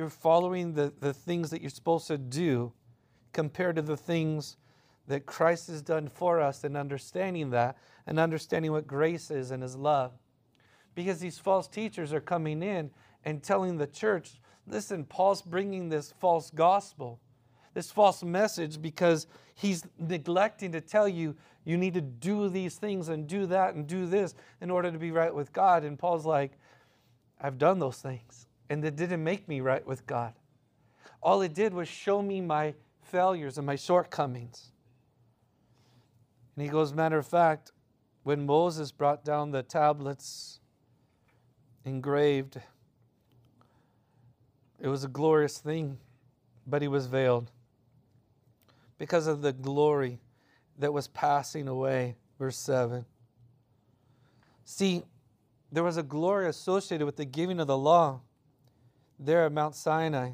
through 0.00 0.08
following 0.08 0.72
the, 0.72 0.90
the 1.00 1.12
things 1.12 1.50
that 1.50 1.60
you're 1.60 1.68
supposed 1.68 2.06
to 2.06 2.16
do, 2.16 2.72
compared 3.34 3.76
to 3.76 3.82
the 3.82 3.98
things 3.98 4.56
that 5.06 5.26
Christ 5.26 5.66
has 5.66 5.82
done 5.82 6.08
for 6.08 6.40
us 6.40 6.64
and 6.64 6.74
understanding 6.74 7.50
that 7.50 7.76
and 8.06 8.18
understanding 8.18 8.72
what 8.72 8.86
grace 8.86 9.30
is 9.30 9.50
and 9.50 9.62
his 9.62 9.76
love. 9.76 10.12
Because 10.94 11.18
these 11.18 11.38
false 11.38 11.68
teachers 11.68 12.14
are 12.14 12.20
coming 12.22 12.62
in 12.62 12.90
and 13.26 13.42
telling 13.42 13.76
the 13.76 13.86
church, 13.86 14.40
listen, 14.66 15.04
Paul's 15.04 15.42
bringing 15.42 15.90
this 15.90 16.14
false 16.18 16.50
gospel, 16.50 17.20
this 17.74 17.90
false 17.90 18.22
message, 18.22 18.80
because 18.80 19.26
he's 19.54 19.84
neglecting 19.98 20.72
to 20.72 20.80
tell 20.80 21.06
you 21.06 21.36
you 21.66 21.76
need 21.76 21.92
to 21.92 22.00
do 22.00 22.48
these 22.48 22.76
things 22.76 23.10
and 23.10 23.26
do 23.26 23.44
that 23.44 23.74
and 23.74 23.86
do 23.86 24.06
this 24.06 24.34
in 24.62 24.70
order 24.70 24.90
to 24.90 24.98
be 24.98 25.10
right 25.10 25.34
with 25.34 25.52
God. 25.52 25.84
And 25.84 25.98
Paul's 25.98 26.24
like, 26.24 26.52
I've 27.38 27.58
done 27.58 27.78
those 27.78 27.98
things, 27.98 28.46
and 28.70 28.84
it 28.84 28.94
didn't 28.94 29.22
make 29.22 29.48
me 29.48 29.60
right 29.60 29.84
with 29.84 30.06
God. 30.06 30.32
All 31.20 31.42
it 31.42 31.52
did 31.52 31.74
was 31.74 31.88
show 31.88 32.22
me 32.22 32.40
my 32.40 32.72
failures 33.02 33.58
and 33.58 33.66
my 33.66 33.74
shortcomings. 33.74 34.70
And 36.54 36.64
he 36.64 36.70
goes, 36.70 36.94
matter 36.94 37.18
of 37.18 37.26
fact, 37.26 37.72
when 38.22 38.46
Moses 38.46 38.92
brought 38.92 39.24
down 39.24 39.50
the 39.50 39.64
tablets 39.64 40.60
engraved, 41.84 42.60
it 44.78 44.88
was 44.88 45.02
a 45.02 45.08
glorious 45.08 45.58
thing, 45.58 45.98
but 46.66 46.80
he 46.80 46.88
was 46.88 47.06
veiled 47.06 47.50
because 48.98 49.26
of 49.26 49.42
the 49.42 49.52
glory 49.52 50.20
that 50.78 50.92
was 50.92 51.08
passing 51.08 51.66
away. 51.66 52.14
Verse 52.38 52.56
7. 52.56 53.04
See, 54.64 55.02
there 55.72 55.82
was 55.82 55.96
a 55.96 56.02
glory 56.02 56.48
associated 56.48 57.04
with 57.04 57.16
the 57.16 57.24
giving 57.24 57.58
of 57.58 57.66
the 57.66 57.76
law 57.76 58.20
there 59.20 59.44
at 59.44 59.52
Mount 59.52 59.74
Sinai. 59.74 60.30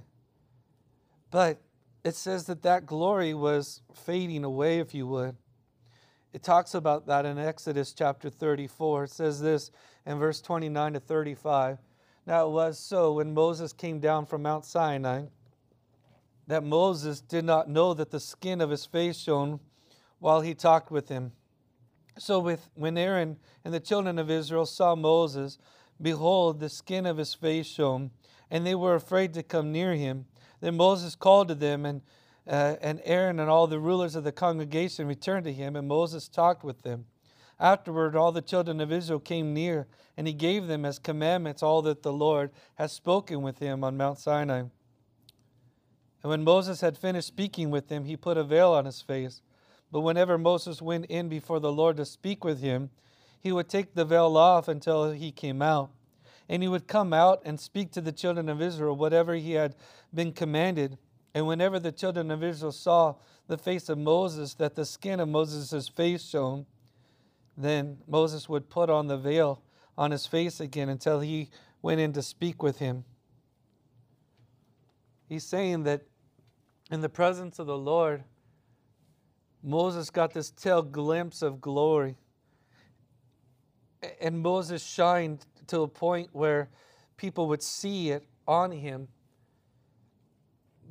But 1.30 1.60
it 2.04 2.14
says 2.14 2.44
that 2.44 2.62
that 2.62 2.86
glory 2.86 3.34
was 3.34 3.82
fading 3.92 4.44
away, 4.44 4.78
if 4.78 4.94
you 4.94 5.06
would. 5.08 5.36
It 6.32 6.42
talks 6.42 6.74
about 6.74 7.06
that 7.06 7.26
in 7.26 7.38
Exodus 7.38 7.92
chapter 7.92 8.30
34. 8.30 9.04
It 9.04 9.10
says 9.10 9.40
this 9.40 9.70
in 10.06 10.18
verse 10.18 10.40
29 10.40 10.92
to 10.92 11.00
35. 11.00 11.78
Now 12.26 12.46
it 12.46 12.50
was 12.50 12.78
so 12.78 13.14
when 13.14 13.34
Moses 13.34 13.72
came 13.72 14.00
down 14.00 14.26
from 14.26 14.42
Mount 14.42 14.64
Sinai 14.64 15.24
that 16.46 16.62
Moses 16.62 17.20
did 17.20 17.44
not 17.44 17.68
know 17.68 17.94
that 17.94 18.10
the 18.10 18.20
skin 18.20 18.60
of 18.60 18.70
his 18.70 18.84
face 18.84 19.18
shone 19.18 19.60
while 20.18 20.40
he 20.40 20.54
talked 20.54 20.90
with 20.90 21.08
him. 21.08 21.32
So 22.18 22.38
with, 22.38 22.68
when 22.74 22.96
Aaron 22.96 23.36
and 23.64 23.74
the 23.74 23.80
children 23.80 24.18
of 24.18 24.30
Israel 24.30 24.66
saw 24.66 24.94
Moses, 24.94 25.58
behold, 26.00 26.60
the 26.60 26.68
skin 26.68 27.04
of 27.06 27.16
his 27.16 27.34
face 27.34 27.66
shone, 27.66 28.10
and 28.50 28.66
they 28.66 28.74
were 28.74 28.94
afraid 28.94 29.34
to 29.34 29.42
come 29.42 29.72
near 29.72 29.94
him. 29.94 30.26
Then 30.60 30.76
Moses 30.76 31.14
called 31.14 31.48
to 31.48 31.54
them, 31.54 31.84
and, 31.84 32.02
uh, 32.46 32.76
and 32.80 33.00
Aaron 33.04 33.40
and 33.40 33.50
all 33.50 33.66
the 33.66 33.80
rulers 33.80 34.14
of 34.14 34.24
the 34.24 34.32
congregation 34.32 35.06
returned 35.06 35.44
to 35.44 35.52
him, 35.52 35.76
and 35.76 35.88
Moses 35.88 36.28
talked 36.28 36.64
with 36.64 36.82
them. 36.82 37.06
Afterward, 37.58 38.16
all 38.16 38.32
the 38.32 38.42
children 38.42 38.80
of 38.80 38.92
Israel 38.92 39.20
came 39.20 39.54
near, 39.54 39.86
and 40.16 40.26
he 40.26 40.32
gave 40.32 40.66
them 40.66 40.84
as 40.84 40.98
commandments 40.98 41.62
all 41.62 41.82
that 41.82 42.02
the 42.02 42.12
Lord 42.12 42.50
has 42.74 42.92
spoken 42.92 43.42
with 43.42 43.58
him 43.58 43.82
on 43.82 43.96
Mount 43.96 44.18
Sinai. 44.18 44.64
And 46.22 46.30
when 46.30 46.44
Moses 46.44 46.80
had 46.80 46.98
finished 46.98 47.28
speaking 47.28 47.70
with 47.70 47.88
them, 47.88 48.04
he 48.04 48.16
put 48.16 48.36
a 48.36 48.44
veil 48.44 48.72
on 48.72 48.84
his 48.84 49.00
face. 49.00 49.42
But 49.92 50.00
whenever 50.00 50.36
Moses 50.36 50.82
went 50.82 51.06
in 51.06 51.28
before 51.28 51.60
the 51.60 51.72
Lord 51.72 51.96
to 51.98 52.04
speak 52.04 52.44
with 52.44 52.60
him, 52.60 52.90
he 53.40 53.52
would 53.52 53.68
take 53.68 53.94
the 53.94 54.04
veil 54.04 54.36
off 54.36 54.66
until 54.66 55.12
he 55.12 55.30
came 55.30 55.62
out. 55.62 55.90
And 56.48 56.62
he 56.62 56.68
would 56.68 56.86
come 56.86 57.12
out 57.12 57.42
and 57.44 57.58
speak 57.58 57.90
to 57.92 58.00
the 58.00 58.12
children 58.12 58.48
of 58.48 58.62
Israel 58.62 58.96
whatever 58.96 59.34
he 59.34 59.52
had 59.52 59.74
been 60.14 60.32
commanded. 60.32 60.98
And 61.34 61.46
whenever 61.46 61.78
the 61.78 61.92
children 61.92 62.30
of 62.30 62.42
Israel 62.42 62.72
saw 62.72 63.16
the 63.48 63.58
face 63.58 63.88
of 63.88 63.98
Moses, 63.98 64.54
that 64.54 64.74
the 64.74 64.84
skin 64.84 65.20
of 65.20 65.28
Moses' 65.28 65.88
face 65.88 66.28
shone, 66.28 66.66
then 67.56 67.98
Moses 68.06 68.48
would 68.48 68.68
put 68.68 68.90
on 68.90 69.06
the 69.06 69.16
veil 69.16 69.62
on 69.98 70.10
his 70.10 70.26
face 70.26 70.60
again 70.60 70.88
until 70.88 71.20
he 71.20 71.48
went 71.82 72.00
in 72.00 72.12
to 72.12 72.22
speak 72.22 72.62
with 72.62 72.78
him. 72.78 73.04
He's 75.28 75.44
saying 75.44 75.84
that 75.84 76.02
in 76.90 77.00
the 77.00 77.08
presence 77.08 77.58
of 77.58 77.66
the 77.66 77.76
Lord, 77.76 78.24
Moses 79.62 80.10
got 80.10 80.32
this 80.32 80.50
tail 80.50 80.82
glimpse 80.82 81.42
of 81.42 81.60
glory. 81.60 82.16
And 84.20 84.38
Moses 84.38 84.84
shined 84.84 85.44
to 85.68 85.82
a 85.82 85.88
point 85.88 86.28
where 86.32 86.68
people 87.16 87.48
would 87.48 87.62
see 87.62 88.10
it 88.10 88.26
on 88.46 88.70
him, 88.70 89.08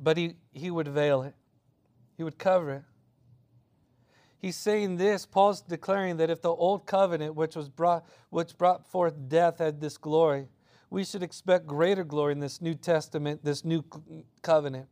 but 0.00 0.16
he, 0.16 0.36
he 0.52 0.70
would 0.70 0.88
veil 0.88 1.22
it, 1.22 1.34
he 2.16 2.22
would 2.22 2.38
cover 2.38 2.72
it. 2.72 2.82
He's 4.38 4.56
saying 4.56 4.96
this, 4.96 5.26
Paul's 5.26 5.62
declaring 5.62 6.18
that 6.18 6.30
if 6.30 6.42
the 6.42 6.50
old 6.50 6.86
covenant, 6.86 7.34
which 7.34 7.56
was 7.56 7.68
brought 7.68 8.06
which 8.30 8.56
brought 8.58 8.86
forth 8.86 9.14
death, 9.28 9.58
had 9.58 9.80
this 9.80 9.96
glory, 9.96 10.48
we 10.90 11.04
should 11.04 11.22
expect 11.22 11.66
greater 11.66 12.04
glory 12.04 12.32
in 12.32 12.40
this 12.40 12.60
New 12.60 12.74
Testament, 12.74 13.44
this 13.44 13.64
new 13.64 13.84
covenant, 14.42 14.88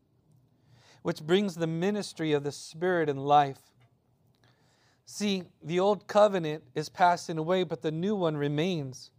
which 1.03 1.23
brings 1.23 1.55
the 1.55 1.67
ministry 1.67 2.33
of 2.33 2.43
the 2.43 2.53
Spirit 2.53 3.09
and 3.09 3.25
life. 3.25 3.71
See, 5.07 5.45
the 5.63 5.79
old 5.79 6.07
covenant 6.07 6.65
is 6.75 6.89
passing 6.89 7.39
away, 7.39 7.63
but 7.63 7.83
the 7.83 7.93
new 7.93 8.17
one 8.17 8.37
remains, 8.37 9.11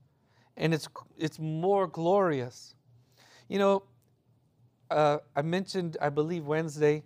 and 0.57 0.74
it's, 0.74 0.88
it's 1.17 1.39
more 1.39 1.88
glorious. 1.88 2.75
You 3.47 3.59
know, 3.59 3.83
uh, 4.89 5.17
I 5.35 5.41
mentioned, 5.41 5.97
I 6.01 6.09
believe, 6.09 6.45
Wednesday, 6.45 7.03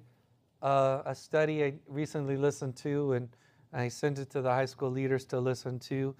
uh, 0.61 1.01
a 1.05 1.15
study 1.15 1.63
I 1.63 1.73
recently 1.87 2.37
listened 2.37 2.75
to, 2.77 3.13
and 3.13 3.29
I 3.73 3.87
sent 3.87 4.19
it 4.19 4.29
to 4.31 4.41
the 4.41 4.49
high 4.49 4.65
school 4.65 4.89
leaders 4.89 5.25
to 5.25 5.39
listen 5.39 5.79
to. 5.79 6.15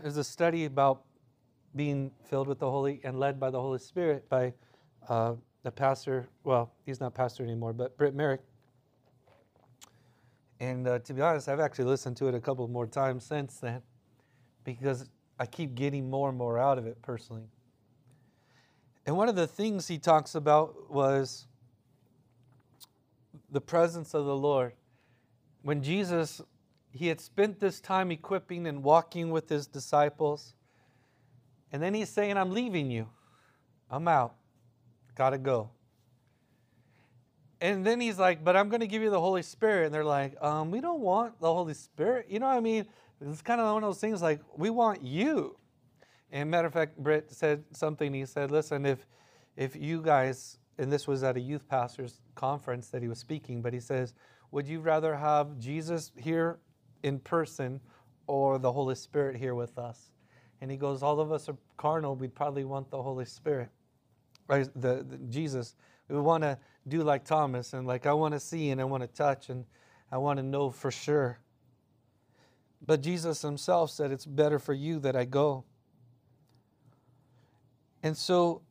There's 0.00 0.16
a 0.16 0.24
study 0.24 0.64
about 0.64 1.02
being 1.76 2.10
filled 2.24 2.48
with 2.48 2.58
the 2.58 2.70
Holy 2.70 3.00
and 3.04 3.18
led 3.18 3.38
by 3.38 3.50
the 3.50 3.60
Holy 3.60 3.78
Spirit 3.78 4.28
by 4.28 4.52
uh, 5.08 5.34
the 5.62 5.70
pastor. 5.70 6.28
Well, 6.44 6.72
he's 6.84 7.00
not 7.00 7.14
pastor 7.14 7.44
anymore, 7.44 7.72
but 7.72 7.96
Britt 7.96 8.14
Merrick. 8.14 8.40
And 10.58 10.86
uh, 10.86 10.98
to 11.00 11.14
be 11.14 11.22
honest, 11.22 11.48
I've 11.48 11.60
actually 11.60 11.86
listened 11.86 12.16
to 12.18 12.28
it 12.28 12.34
a 12.34 12.40
couple 12.40 12.66
more 12.68 12.86
times 12.86 13.24
since 13.24 13.58
then 13.58 13.82
because 14.64 15.08
I 15.40 15.46
keep 15.46 15.74
getting 15.74 16.10
more 16.10 16.28
and 16.28 16.36
more 16.36 16.58
out 16.58 16.76
of 16.76 16.86
it 16.86 17.00
personally. 17.00 17.48
And 19.06 19.16
one 19.16 19.30
of 19.30 19.36
the 19.36 19.46
things 19.46 19.88
he 19.88 19.96
talks 19.96 20.34
about 20.34 20.90
was 20.92 21.46
the 23.50 23.60
presence 23.60 24.12
of 24.12 24.26
the 24.26 24.36
Lord. 24.36 24.74
When 25.62 25.82
Jesus, 25.82 26.42
he 26.92 27.06
had 27.06 27.22
spent 27.22 27.58
this 27.58 27.80
time 27.80 28.10
equipping 28.10 28.66
and 28.66 28.84
walking 28.84 29.30
with 29.30 29.48
his 29.48 29.66
disciples, 29.66 30.52
and 31.72 31.82
then 31.82 31.94
he's 31.94 32.10
saying, 32.10 32.36
I'm 32.36 32.50
leaving 32.50 32.90
you. 32.90 33.08
I'm 33.90 34.08
out. 34.08 34.34
Gotta 35.14 35.38
go. 35.38 35.70
And 37.62 37.86
then 37.86 37.98
he's 37.98 38.18
like, 38.18 38.44
but 38.44 38.56
I'm 38.56 38.70
to 38.70 38.86
give 38.86 39.00
you 39.00 39.10
the 39.10 39.20
Holy 39.20 39.42
Spirit. 39.42 39.86
And 39.86 39.94
they're 39.94 40.04
like, 40.04 40.36
um, 40.42 40.70
we 40.70 40.82
don't 40.82 41.00
want 41.00 41.40
the 41.40 41.52
Holy 41.52 41.74
Spirit. 41.74 42.26
You 42.28 42.40
know 42.40 42.46
what 42.46 42.56
I 42.56 42.60
mean? 42.60 42.86
It's 43.20 43.42
kind 43.42 43.60
of 43.60 43.72
one 43.74 43.82
of 43.84 43.88
those 43.88 44.00
things 44.00 44.22
like, 44.22 44.40
we 44.56 44.70
want 44.70 45.02
you. 45.04 45.56
And 46.32 46.50
matter 46.50 46.68
of 46.68 46.72
fact, 46.72 46.96
Britt 46.96 47.30
said 47.30 47.64
something. 47.72 48.14
He 48.14 48.24
said, 48.24 48.50
listen, 48.50 48.86
if, 48.86 49.06
if 49.56 49.76
you 49.76 50.00
guys, 50.00 50.58
and 50.78 50.90
this 50.90 51.06
was 51.06 51.22
at 51.22 51.36
a 51.36 51.40
youth 51.40 51.68
pastor's 51.68 52.20
conference 52.34 52.88
that 52.88 53.02
he 53.02 53.08
was 53.08 53.18
speaking, 53.18 53.60
but 53.60 53.72
he 53.72 53.80
says, 53.80 54.14
would 54.50 54.66
you 54.66 54.80
rather 54.80 55.14
have 55.14 55.58
Jesus 55.58 56.12
here 56.16 56.58
in 57.02 57.18
person 57.18 57.80
or 58.26 58.58
the 58.58 58.72
Holy 58.72 58.94
Spirit 58.94 59.36
here 59.36 59.54
with 59.54 59.76
us? 59.78 60.12
And 60.60 60.70
he 60.70 60.76
goes, 60.76 61.02
all 61.02 61.20
of 61.20 61.32
us 61.32 61.48
are 61.48 61.56
carnal. 61.76 62.16
We'd 62.16 62.34
probably 62.34 62.64
want 62.64 62.90
the 62.90 63.02
Holy 63.02 63.24
Spirit, 63.24 63.68
right? 64.48 64.68
The, 64.74 65.04
the 65.08 65.18
Jesus. 65.28 65.74
We 66.08 66.20
want 66.20 66.42
to 66.42 66.58
do 66.88 67.02
like 67.02 67.24
Thomas 67.24 67.72
and 67.72 67.86
like 67.86 68.06
I 68.06 68.12
want 68.12 68.34
to 68.34 68.40
see 68.40 68.70
and 68.70 68.80
I 68.80 68.84
want 68.84 69.02
to 69.02 69.06
touch 69.08 69.48
and 69.48 69.64
I 70.10 70.18
want 70.18 70.38
to 70.38 70.42
know 70.42 70.70
for 70.70 70.90
sure. 70.90 71.38
But 72.84 73.02
Jesus 73.02 73.42
himself 73.42 73.90
said, 73.90 74.10
It's 74.10 74.26
better 74.26 74.58
for 74.58 74.72
you 74.72 74.98
that 75.00 75.16
I 75.16 75.24
go. 75.24 75.64
And 78.02 78.16
so 78.16 78.62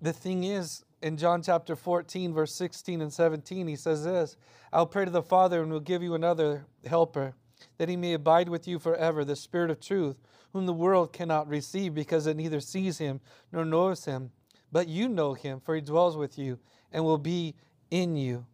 the 0.00 0.12
thing 0.12 0.44
is, 0.44 0.84
in 1.02 1.16
John 1.16 1.42
chapter 1.42 1.76
14, 1.76 2.32
verse 2.32 2.54
16 2.54 3.00
and 3.00 3.12
17, 3.12 3.66
he 3.66 3.76
says 3.76 4.04
this 4.04 4.36
I'll 4.72 4.86
pray 4.86 5.04
to 5.04 5.10
the 5.10 5.22
Father 5.22 5.62
and 5.62 5.70
will 5.70 5.80
give 5.80 6.02
you 6.02 6.14
another 6.14 6.66
helper 6.86 7.34
that 7.78 7.88
he 7.88 7.96
may 7.96 8.12
abide 8.12 8.48
with 8.48 8.68
you 8.68 8.78
forever, 8.78 9.24
the 9.24 9.36
Spirit 9.36 9.70
of 9.70 9.80
truth, 9.80 10.16
whom 10.52 10.66
the 10.66 10.72
world 10.72 11.12
cannot 11.12 11.48
receive 11.48 11.94
because 11.94 12.26
it 12.26 12.36
neither 12.36 12.60
sees 12.60 12.98
him 12.98 13.20
nor 13.52 13.64
knows 13.64 14.04
him. 14.04 14.30
But 14.70 14.88
you 14.88 15.08
know 15.08 15.34
him, 15.34 15.60
for 15.60 15.74
he 15.74 15.80
dwells 15.80 16.16
with 16.16 16.38
you 16.38 16.58
and 16.92 17.04
will 17.04 17.18
be 17.18 17.54
in 17.90 18.16
you. 18.16 18.46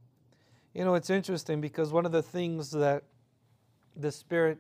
You 0.73 0.85
know, 0.85 0.95
it's 0.95 1.11
interesting 1.11 1.61
because 1.61 1.93
one 1.93 2.07
of 2.07 2.13
the 2.13 2.23
things 2.23 2.71
that 2.71 3.05
the 3.97 4.11
Spirit 4.11 4.59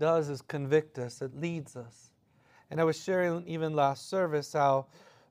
does 0.00 0.28
is 0.28 0.42
convict 0.42 0.98
us, 0.98 1.22
it 1.22 1.36
leads 1.36 1.76
us. 1.76 2.10
And 2.70 2.80
I 2.80 2.84
was 2.84 3.00
sharing 3.00 3.46
even 3.46 3.74
last 3.74 4.08
service 4.08 4.52
how 4.52 4.86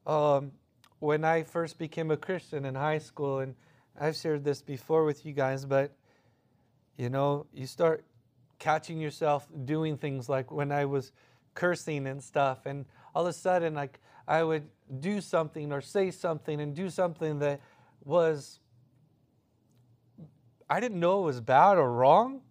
um, 0.08 0.52
when 1.00 1.26
I 1.26 1.44
first 1.44 1.78
became 1.78 2.12
a 2.12 2.18
Christian 2.18 2.64
in 2.66 2.76
high 2.76 3.00
school, 3.00 3.40
and 3.40 3.56
I've 4.00 4.16
shared 4.16 4.46
this 4.46 4.62
before 4.62 5.04
with 5.04 5.26
you 5.26 5.34
guys, 5.34 5.66
but 5.66 5.92
you 6.98 7.10
know, 7.10 7.46
you 7.54 7.66
start 7.66 8.06
catching 8.60 9.00
yourself 9.00 9.48
doing 9.66 9.98
things 9.98 10.30
like 10.30 10.52
when 10.52 10.72
I 10.72 10.86
was 10.86 11.12
cursing 11.56 12.08
and 12.08 12.24
stuff, 12.24 12.66
and 12.66 12.86
all 13.16 13.24
of 13.26 13.30
a 13.30 13.34
sudden, 13.34 13.74
like 13.74 14.00
I 14.28 14.44
would 14.44 14.68
do 15.00 15.20
something 15.20 15.72
or 15.72 15.82
say 15.82 16.12
something 16.12 16.62
and 16.62 16.76
do 16.76 16.90
something 16.90 17.40
that 17.40 17.62
was 18.04 18.60
I 20.70 20.80
didn't 20.80 21.00
know 21.00 21.24
it 21.24 21.26
was 21.26 21.42
bad 21.42 21.78
or 21.78 21.92
wrong, 21.92 22.42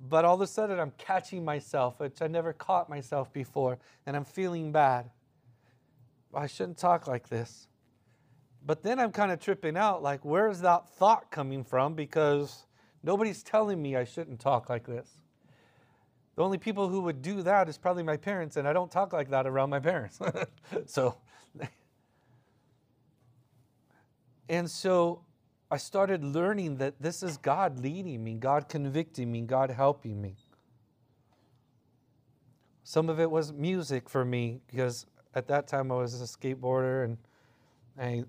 but 0.00 0.24
all 0.24 0.34
of 0.34 0.40
a 0.40 0.46
sudden 0.46 0.78
I'm 0.78 0.92
catching 0.98 1.44
myself, 1.44 1.98
which 2.00 2.22
I 2.22 2.26
never 2.26 2.52
caught 2.52 2.88
myself 2.88 3.32
before, 3.32 3.78
and 4.06 4.16
I'm 4.16 4.24
feeling 4.24 4.72
bad. 4.72 5.10
I 6.34 6.46
shouldn't 6.46 6.78
talk 6.78 7.06
like 7.06 7.28
this. 7.28 7.68
But 8.64 8.82
then 8.82 8.98
I'm 8.98 9.12
kind 9.12 9.32
of 9.32 9.40
tripping 9.40 9.76
out 9.76 10.02
like, 10.02 10.24
where's 10.24 10.60
that 10.60 10.88
thought 10.90 11.30
coming 11.30 11.64
from? 11.64 11.94
Because 11.94 12.66
nobody's 13.02 13.42
telling 13.42 13.80
me 13.80 13.96
I 13.96 14.04
shouldn't 14.04 14.40
talk 14.40 14.68
like 14.68 14.86
this. 14.86 15.08
The 16.36 16.44
only 16.44 16.58
people 16.58 16.88
who 16.88 17.00
would 17.00 17.20
do 17.20 17.42
that 17.42 17.68
is 17.68 17.78
probably 17.78 18.04
my 18.04 18.16
parents, 18.16 18.56
and 18.56 18.68
I 18.68 18.72
don't 18.72 18.92
talk 18.92 19.12
like 19.12 19.30
that 19.30 19.46
around 19.46 19.70
my 19.70 19.80
parents. 19.80 20.20
so, 20.86 21.16
and 24.48 24.70
so 24.70 25.22
I 25.70 25.76
started 25.76 26.24
learning 26.24 26.78
that 26.78 27.00
this 27.00 27.22
is 27.22 27.36
God 27.36 27.78
leading 27.78 28.24
me, 28.24 28.34
God 28.34 28.68
convicting 28.68 29.30
me, 29.30 29.42
God 29.42 29.70
helping 29.70 30.20
me. 30.20 30.36
Some 32.84 33.10
of 33.10 33.20
it 33.20 33.30
was 33.30 33.52
music 33.52 34.08
for 34.08 34.24
me 34.24 34.60
because 34.66 35.06
at 35.34 35.46
that 35.48 35.68
time 35.68 35.92
I 35.92 35.96
was 35.96 36.20
a 36.20 36.24
skateboarder 36.24 37.04
and 37.04 37.18
I 38.00 38.24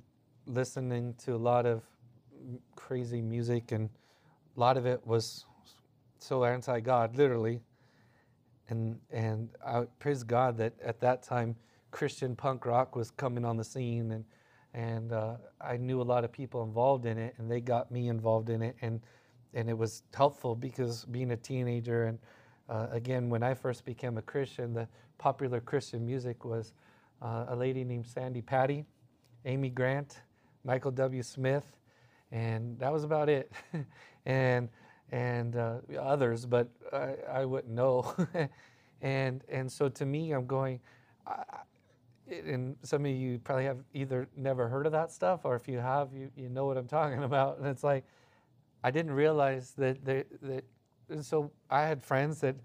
listening 0.46 1.14
to 1.26 1.36
a 1.36 1.38
lot 1.38 1.66
of 1.66 1.84
crazy 2.76 3.22
music, 3.22 3.72
and 3.72 3.90
a 4.56 4.60
lot 4.60 4.78
of 4.78 4.86
it 4.86 5.06
was 5.06 5.46
so 6.18 6.44
anti-God, 6.44 7.16
literally. 7.16 7.62
And 8.70 9.00
and 9.12 9.50
I 9.66 9.86
praise 10.00 10.24
God 10.24 10.58
that 10.58 10.74
at 10.84 11.00
that 11.02 11.24
time 11.24 11.56
Christian 11.92 12.36
punk 12.36 12.66
rock 12.66 12.96
was 12.96 13.12
coming 13.12 13.46
on 13.46 13.58
the 13.58 13.64
scene, 13.64 14.12
and 14.12 14.26
and 14.74 15.12
uh, 15.12 15.36
I 15.60 15.78
knew 15.78 16.02
a 16.02 16.04
lot 16.04 16.24
of 16.24 16.32
people 16.32 16.64
involved 16.64 17.06
in 17.06 17.18
it, 17.18 17.36
and 17.38 17.50
they 17.50 17.62
got 17.62 17.92
me 17.92 18.08
involved 18.08 18.50
in 18.50 18.62
it, 18.62 18.76
and 18.82 19.02
and 19.54 19.70
it 19.70 19.78
was 19.78 20.04
helpful 20.14 20.56
because 20.56 21.06
being 21.06 21.32
a 21.32 21.38
teenager 21.38 22.06
and 22.06 22.20
uh, 22.70 22.88
again 22.92 23.30
when 23.30 23.42
I 23.42 23.54
first 23.54 23.86
became 23.86 24.18
a 24.18 24.22
Christian, 24.22 24.74
the 24.74 24.88
popular 25.18 25.60
Christian 25.60 26.06
music 26.06 26.46
was 26.46 26.74
uh, 27.22 27.46
a 27.50 27.56
lady 27.56 27.84
named 27.84 28.06
Sandi 28.06 28.42
Patty, 28.42 28.86
Amy 29.46 29.70
Grant, 29.70 30.22
Michael 30.64 30.92
W. 30.92 31.24
Smith, 31.24 31.66
and 32.32 32.78
that 32.80 32.94
was 32.94 33.04
about 33.04 33.30
it. 33.30 33.52
and 34.26 34.70
and 35.12 35.56
uh, 35.56 35.78
others, 36.00 36.46
but 36.46 36.70
I, 36.94 37.16
I 37.32 37.46
wouldn't 37.46 37.74
know. 37.74 38.14
and 39.02 39.44
and 39.50 39.72
so 39.72 39.90
to 39.90 40.06
me, 40.06 40.32
I'm 40.32 40.46
going. 40.46 40.80
I, 41.26 41.44
and 42.32 42.76
some 42.84 43.06
of 43.06 43.12
you 43.12 43.40
probably 43.40 43.66
have 43.66 43.80
either 43.94 44.28
never 44.36 44.68
heard 44.68 44.86
of 44.86 44.92
that 44.92 45.12
stuff, 45.12 45.42
or 45.44 45.56
if 45.56 45.68
you 45.68 45.80
have, 45.80 46.14
you, 46.14 46.32
you 46.36 46.50
know 46.50 46.66
what 46.66 46.78
I'm 46.78 46.88
talking 46.88 47.24
about. 47.32 47.58
And 47.58 47.68
it's 47.68 47.84
like, 47.84 48.06
I 48.84 48.92
didn't 48.92 49.12
realize 49.12 49.74
that 49.78 50.04
they, 50.06 50.24
that. 50.42 50.64
and 51.10 51.26
so 51.26 51.52
I 51.70 51.84
had 51.84 52.04
friends 52.04 52.40
that 52.42 52.56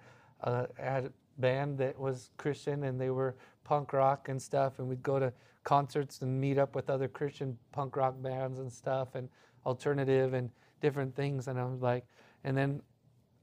uh, 0.43 0.67
had 0.79 1.07
a 1.07 1.13
band 1.39 1.79
that 1.79 1.99
was 1.99 2.31
Christian, 2.37 2.85
and 2.85 3.01
they 3.01 3.11
were 3.11 3.37
punk 3.65 3.93
rock 3.93 4.29
and 4.29 4.41
stuff, 4.41 4.79
and 4.79 4.89
we'd 4.89 5.03
go 5.03 5.19
to 5.19 5.33
concerts 5.65 6.21
and 6.21 6.41
meet 6.41 6.59
up 6.59 6.75
with 6.75 6.91
other 6.91 7.09
Christian 7.09 7.59
punk 7.73 7.97
rock 7.97 8.15
bands 8.21 8.59
and 8.59 8.71
stuff 8.71 9.15
and 9.15 9.29
alternative 9.67 10.35
and 10.35 10.51
different 10.81 11.17
things. 11.17 11.49
And 11.49 11.59
I 11.59 11.65
was 11.65 11.81
like, 11.81 12.05
and 12.45 12.57
then 12.57 12.83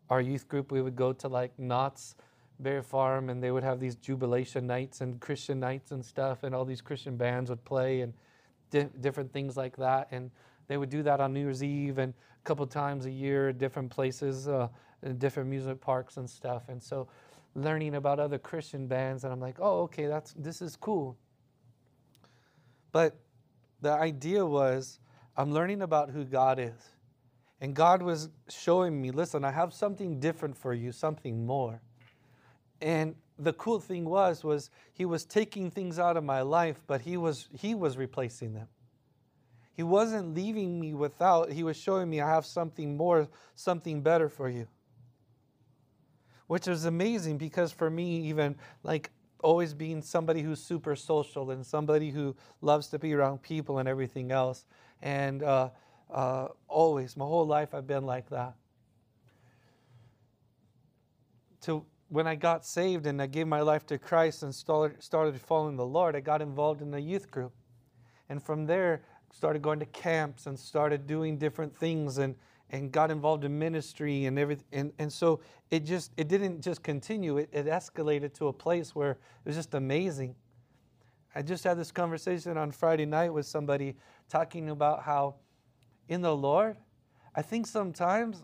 our 0.10 0.22
youth 0.22 0.48
group, 0.48 0.72
we 0.72 0.82
would 0.82 0.95
go 0.95 1.12
to 1.13 1.28
like 1.28 1.58
Knott's 1.58 2.15
Berry 2.62 2.84
Farm 2.84 3.30
and 3.30 3.41
they 3.41 3.52
would 3.52 3.63
have 3.63 3.80
these 3.80 3.95
jubilation 3.95 4.67
nights 4.67 5.02
and 5.02 5.19
Christian 5.19 5.60
nights 5.60 5.91
and 5.91 6.04
stuff. 6.04 6.43
And 6.43 6.54
all 6.54 6.65
these 6.65 6.82
Christian 6.82 7.17
bands 7.17 7.50
would 7.50 7.63
play 7.65 8.02
and 8.02 8.13
di- 8.69 8.89
different 9.00 9.32
things 9.32 9.58
like 9.58 9.78
that. 9.78 10.08
And 10.12 10.32
they 10.67 10.78
would 10.78 10.89
do 10.89 11.04
that 11.04 11.19
on 11.19 11.34
New 11.34 11.41
Year's 11.41 11.63
Eve 11.63 11.97
and 11.97 12.13
a 12.13 12.43
couple 12.43 12.65
times 12.67 13.06
a 13.06 13.12
year 13.12 13.52
different 13.52 13.89
places, 13.89 14.47
uh, 14.47 14.67
different 15.17 15.50
music 15.50 15.82
parks 15.82 16.17
and 16.17 16.30
stuff. 16.30 16.69
And 16.69 16.82
so 16.82 17.08
learning 17.56 17.95
about 17.95 18.19
other 18.19 18.38
Christian 18.38 18.88
bands, 18.88 19.24
and 19.24 19.34
I'm 19.34 19.39
like, 19.39 19.58
oh, 19.60 19.82
okay, 19.82 20.06
that's 20.06 20.34
this 20.34 20.62
is 20.62 20.76
cool. 20.76 21.17
But 22.91 23.15
the 23.82 23.91
idea 23.91 24.45
was 24.45 25.00
I'm 25.36 25.54
learning 25.54 25.82
about 25.82 26.10
who 26.10 26.24
God 26.24 26.60
is. 26.60 26.91
And 27.62 27.76
God 27.76 28.02
was 28.02 28.30
showing 28.50 29.00
me, 29.00 29.12
listen, 29.12 29.45
I 29.45 29.52
have 29.52 29.71
something 29.71 30.19
different 30.19 30.58
for 30.58 30.74
you, 30.74 30.91
something 30.91 31.45
more. 31.45 31.82
And 32.82 33.15
the 33.38 33.54
cool 33.54 33.80
thing 33.80 34.06
was 34.06 34.44
was 34.44 34.70
he 34.94 35.06
was 35.06 35.26
taking 35.26 35.72
things 35.72 36.00
out 36.00 36.17
of 36.17 36.24
my 36.24 36.41
life, 36.41 36.82
but 36.88 37.02
he 37.02 37.17
was 37.17 37.48
he 37.54 37.76
was 37.76 37.98
replacing 37.98 38.54
them. 38.54 38.67
He 39.74 39.84
wasn't 39.84 40.36
leaving 40.36 40.80
me 40.80 40.94
without, 40.94 41.52
he 41.52 41.63
was 41.63 41.78
showing 41.78 42.10
me 42.10 42.22
I 42.22 42.30
have 42.30 42.46
something 42.46 42.98
more, 42.98 43.28
something 43.56 44.02
better 44.02 44.30
for 44.30 44.50
you. 44.50 44.67
Which 46.48 46.67
was 46.67 46.86
amazing 46.86 47.38
because 47.38 47.72
for 47.72 47.89
me, 47.89 48.28
even 48.28 48.58
like 48.84 49.10
always 49.41 49.74
being 49.74 50.02
somebody 50.02 50.41
who's 50.41 50.62
super 50.62 50.96
social 50.96 51.52
and 51.52 51.65
somebody 51.65 52.12
who 52.12 52.36
loves 52.62 52.88
to 52.88 53.00
be 53.00 53.13
around 53.13 53.41
people 53.41 53.80
and 53.80 53.88
everything 53.88 54.32
else. 54.32 54.65
And 55.02 55.41
uh, 55.41 55.70
uh, 56.12 56.50
always, 56.67 57.15
my 57.15 57.26
whole 57.26 57.48
life, 57.48 57.74
I've 57.74 57.88
been 57.88 58.06
like 58.06 58.30
that. 58.30 58.54
To 61.62 61.86
when 62.12 62.28
I 62.28 62.36
got 62.36 62.65
saved 62.65 63.06
and 63.06 63.21
I 63.21 63.28
gave 63.28 63.47
my 63.47 63.62
life 63.62 63.86
to 63.86 63.97
Christ 63.97 64.43
and 64.43 64.54
started, 64.54 65.41
following 65.41 65.78
the 65.78 65.86
Lord, 65.86 66.13
I 66.13 66.19
got 66.19 66.41
involved 66.41 66.82
in 66.82 66.93
a 66.93 67.00
youth 67.00 67.32
group. 67.32 67.54
And 68.28 68.43
from 68.43 68.65
there, 68.65 69.04
started 69.32 69.62
going 69.62 69.80
to 69.80 69.86
camps 69.86 70.45
and 70.45 70.60
started 70.60 71.08
doing 71.08 71.38
different 71.38 71.76
things 71.76 72.17
and 72.17 72.36
and 72.69 72.91
got 72.91 73.12
involved 73.12 73.43
in 73.43 73.58
ministry 73.60 74.26
and 74.26 74.39
everything. 74.39 74.65
And, 74.71 74.93
and 74.97 75.12
so 75.12 75.41
it 75.69 75.82
just, 75.82 76.12
it 76.15 76.30
didn't 76.30 76.62
just 76.62 76.82
continue, 76.82 77.38
it, 77.38 77.50
it 77.52 77.65
escalated 77.65 78.34
to 78.36 78.47
a 78.47 78.54
place 78.54 78.95
where 78.95 79.12
it 79.12 79.17
was 79.43 79.58
just 79.58 79.74
amazing. 79.74 80.36
I 81.36 81.41
just 81.41 81.65
had 81.65 81.78
this 81.78 81.91
conversation 81.91 82.58
on 82.58 82.71
Friday 82.71 83.06
night 83.06 83.34
with 83.34 83.45
somebody 83.45 83.97
talking 84.30 84.69
about 84.69 85.04
how 85.04 85.36
in 86.08 86.21
the 86.21 86.34
Lord, 86.34 86.78
I 87.36 87.41
think 87.41 87.67
sometimes, 87.67 88.41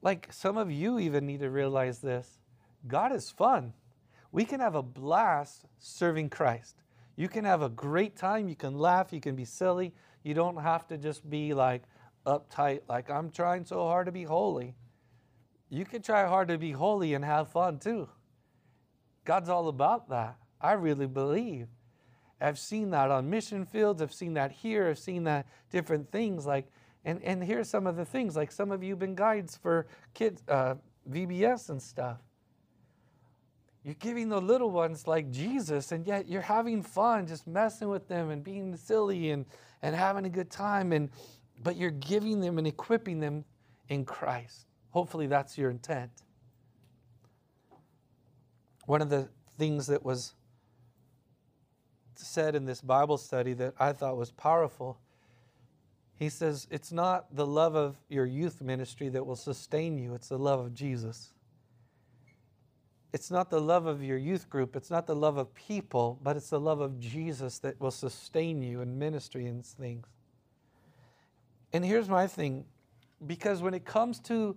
like 0.00 0.32
some 0.32 0.56
of 0.56 0.72
you 0.72 0.98
even 0.98 1.24
need 1.24 1.40
to 1.40 1.50
realize 1.50 2.00
this 2.00 2.41
God 2.86 3.12
is 3.12 3.30
fun. 3.30 3.72
We 4.30 4.44
can 4.44 4.60
have 4.60 4.74
a 4.74 4.82
blast 4.82 5.64
serving 5.78 6.30
Christ. 6.30 6.76
You 7.16 7.28
can 7.28 7.44
have 7.44 7.62
a 7.62 7.68
great 7.68 8.16
time. 8.16 8.48
You 8.48 8.56
can 8.56 8.78
laugh. 8.78 9.12
You 9.12 9.20
can 9.20 9.36
be 9.36 9.44
silly. 9.44 9.92
You 10.22 10.34
don't 10.34 10.56
have 10.56 10.86
to 10.88 10.96
just 10.96 11.28
be 11.28 11.52
like, 11.52 11.82
uptight, 12.26 12.80
like 12.88 13.10
I'm 13.10 13.30
trying 13.30 13.64
so 13.64 13.80
hard 13.86 14.06
to 14.06 14.12
be 14.12 14.24
holy. 14.24 14.74
You 15.68 15.84
can 15.84 16.02
try 16.02 16.26
hard 16.26 16.48
to 16.48 16.58
be 16.58 16.72
holy 16.72 17.14
and 17.14 17.24
have 17.24 17.48
fun 17.48 17.78
too. 17.78 18.08
God's 19.24 19.48
all 19.48 19.68
about 19.68 20.08
that. 20.10 20.36
I 20.60 20.72
really 20.72 21.06
believe. 21.06 21.68
I've 22.40 22.58
seen 22.58 22.90
that 22.90 23.10
on 23.10 23.30
mission 23.30 23.64
fields. 23.64 24.02
I've 24.02 24.12
seen 24.12 24.34
that 24.34 24.52
here. 24.52 24.88
I've 24.88 24.98
seen 24.98 25.24
that 25.24 25.46
different 25.70 26.10
things. 26.10 26.44
Like, 26.44 26.66
and 27.04 27.22
and 27.22 27.42
here's 27.42 27.68
some 27.68 27.86
of 27.86 27.96
the 27.96 28.04
things. 28.04 28.36
Like 28.36 28.52
some 28.52 28.70
of 28.70 28.82
you 28.82 28.90
have 28.90 28.98
been 28.98 29.14
guides 29.14 29.56
for 29.56 29.86
kids, 30.14 30.42
uh, 30.48 30.74
VBS 31.10 31.70
and 31.70 31.80
stuff. 31.80 32.18
You're 33.84 33.94
giving 33.94 34.28
the 34.28 34.40
little 34.40 34.70
ones 34.70 35.06
like 35.08 35.30
Jesus, 35.30 35.90
and 35.90 36.06
yet 36.06 36.28
you're 36.28 36.40
having 36.40 36.82
fun, 36.82 37.26
just 37.26 37.46
messing 37.46 37.88
with 37.88 38.06
them 38.06 38.30
and 38.30 38.44
being 38.44 38.76
silly 38.76 39.30
and 39.30 39.44
and 39.82 39.96
having 39.96 40.24
a 40.24 40.28
good 40.28 40.50
time. 40.50 40.92
And 40.92 41.10
but 41.62 41.76
you're 41.76 41.90
giving 41.90 42.40
them 42.40 42.58
and 42.58 42.66
equipping 42.66 43.18
them 43.18 43.44
in 43.88 44.04
Christ. 44.04 44.66
Hopefully, 44.90 45.26
that's 45.26 45.58
your 45.58 45.70
intent. 45.70 46.10
One 48.86 49.02
of 49.02 49.10
the 49.10 49.28
things 49.58 49.86
that 49.88 50.04
was 50.04 50.34
said 52.14 52.54
in 52.54 52.64
this 52.64 52.80
Bible 52.80 53.18
study 53.18 53.52
that 53.54 53.74
I 53.78 53.92
thought 53.92 54.16
was 54.16 54.30
powerful, 54.30 54.98
he 56.14 56.28
says, 56.28 56.68
It's 56.70 56.92
not 56.92 57.34
the 57.34 57.46
love 57.46 57.74
of 57.74 57.96
your 58.08 58.26
youth 58.26 58.60
ministry 58.60 59.08
that 59.08 59.26
will 59.26 59.36
sustain 59.36 59.98
you, 59.98 60.14
it's 60.14 60.28
the 60.28 60.38
love 60.38 60.60
of 60.60 60.74
Jesus. 60.74 61.32
It's 63.12 63.30
not 63.30 63.50
the 63.50 63.60
love 63.60 63.86
of 63.86 64.02
your 64.02 64.16
youth 64.16 64.48
group, 64.48 64.74
it's 64.74 64.90
not 64.90 65.06
the 65.06 65.14
love 65.14 65.36
of 65.36 65.54
people, 65.54 66.18
but 66.22 66.36
it's 66.36 66.50
the 66.50 66.60
love 66.60 66.80
of 66.80 66.98
Jesus 66.98 67.58
that 67.58 67.78
will 67.80 67.90
sustain 67.90 68.62
you 68.62 68.80
in 68.80 68.98
ministry 68.98 69.46
and 69.46 69.64
things. 69.64 70.06
And 71.72 71.84
here's 71.84 72.08
my 72.08 72.26
thing 72.26 72.64
because 73.26 73.62
when 73.62 73.74
it 73.74 73.84
comes 73.84 74.18
to 74.20 74.56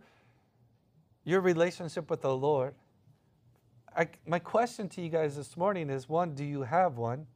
your 1.23 1.41
relationship 1.41 2.09
with 2.09 2.21
the 2.21 2.35
Lord, 2.35 2.75
I, 3.95 4.07
my 4.25 4.39
question 4.39 4.89
to 4.89 5.01
you 5.01 5.09
guys 5.09 5.35
this 5.35 5.55
morning 5.55 5.89
is 5.89 6.09
one, 6.09 6.33
do 6.33 6.43
you 6.43 6.63
have 6.63 6.97
one? 6.97 7.27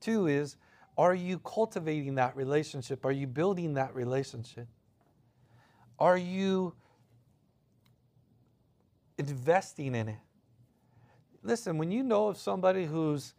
Two 0.00 0.26
is, 0.26 0.56
are 0.96 1.14
you 1.14 1.38
cultivating 1.40 2.14
that 2.14 2.36
relationship? 2.36 3.04
Are 3.04 3.12
you 3.12 3.26
building 3.26 3.74
that 3.74 3.94
relationship? 3.94 4.68
Are 5.98 6.16
you 6.16 6.74
investing 9.18 9.94
in 9.94 10.08
it? 10.08 10.16
Listen, 11.46 11.78
when 11.78 11.92
you 11.92 12.02
know 12.02 12.26
of 12.26 12.38
somebody 12.38 12.86
who's 12.86 13.34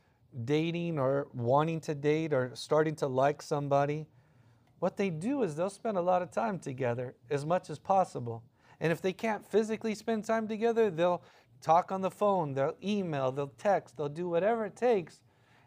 dating 0.46 0.98
or 0.98 1.28
wanting 1.34 1.82
to 1.82 1.93
date 1.93 2.32
or 2.32 2.52
starting 2.54 2.96
to 2.96 3.06
like 3.06 3.41
somebody, 3.41 4.08
what 4.80 4.96
they 4.96 5.10
do 5.10 5.43
is 5.43 5.58
they'll 5.58 5.70
spend 5.70 5.98
a 5.98 6.02
lot 6.02 6.22
of 6.22 6.32
time 6.32 6.58
together 6.58 7.15
as 7.30 7.46
much 7.46 7.70
as 7.70 7.78
possible. 7.78 8.43
And 8.80 8.93
if 8.93 9.02
they 9.02 9.12
can't 9.12 9.46
physically 9.46 9.93
spend 9.93 10.24
time 10.24 10.48
together, 10.48 10.89
they'll 10.89 11.22
talk 11.62 11.91
on 11.91 12.00
the 12.00 12.10
phone, 12.10 12.54
they'll 12.54 12.78
email, 12.82 13.30
they'll 13.30 13.52
text, 13.58 13.98
they'll 13.98 14.08
do 14.08 14.30
whatever 14.30 14.65
it 14.65 14.78
takes. 14.78 15.20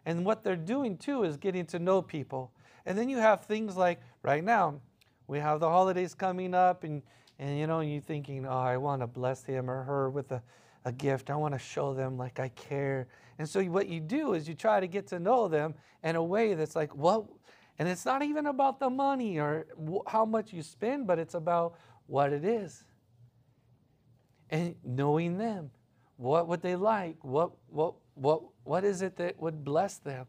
And 0.07 0.25
what 0.25 0.43
they're 0.43 0.57
doing 0.57 0.97
too 0.97 1.25
is 1.25 1.37
getting 1.37 1.67
to 1.67 1.79
know 1.79 2.01
people. 2.01 2.53
And 2.87 2.97
then 2.97 3.11
you 3.11 3.19
have 3.19 3.45
things 3.45 3.77
like 3.77 4.01
right 4.23 4.43
now, 4.43 4.81
we 5.27 5.41
have 5.41 5.61
the 5.61 5.69
holidays 5.69 6.15
coming 6.15 6.55
up, 6.55 6.85
and, 6.85 7.03
and 7.39 7.59
you 7.59 7.67
know, 7.67 7.81
you're 7.81 8.01
thinking, 8.01 8.47
oh, 8.47 8.51
I 8.51 8.79
want 8.79 9.03
to 9.03 9.07
bless 9.07 9.45
him 9.45 9.69
or 9.69 9.83
her 9.83 10.09
with 10.09 10.33
a, 10.33 10.43
a 10.85 10.93
gift. 10.93 11.31
I 11.31 11.37
want 11.37 11.55
to 11.55 11.59
show 11.59 11.95
them 11.95 12.17
like 12.17 12.41
I 12.41 12.49
care. 12.51 13.09
And 13.39 13.49
so 13.49 13.63
what 13.65 13.89
you 13.89 14.01
do 14.01 14.35
is 14.35 14.49
you 14.49 14.55
try 14.55 14.81
to 14.81 14.87
get 14.87 15.07
to 15.09 15.19
know 15.19 15.49
them 15.49 15.75
in 16.03 16.17
a 16.17 16.23
way 16.23 16.55
that's 16.55 16.77
like, 16.77 16.95
what? 16.95 17.25
And 17.79 17.89
it's 17.89 18.05
not 18.05 18.23
even 18.23 18.47
about 18.47 18.79
the 18.81 18.91
money 18.91 19.39
or 19.39 19.67
how 20.07 20.25
much 20.25 20.53
you 20.53 20.63
spend, 20.63 21.07
but 21.07 21.19
it's 21.19 21.35
about 21.35 21.77
what 22.07 22.33
it 22.33 22.45
is. 22.45 22.85
And 24.51 24.75
knowing 24.85 25.39
them. 25.39 25.71
What 26.17 26.49
would 26.49 26.61
they 26.61 26.77
like? 26.77 27.17
What, 27.23 27.53
what, 27.69 27.95
what, 28.15 28.43
what 28.65 28.85
is 28.85 29.01
it 29.01 29.17
that 29.17 29.41
would 29.41 29.65
bless 29.65 29.97
them? 29.99 30.27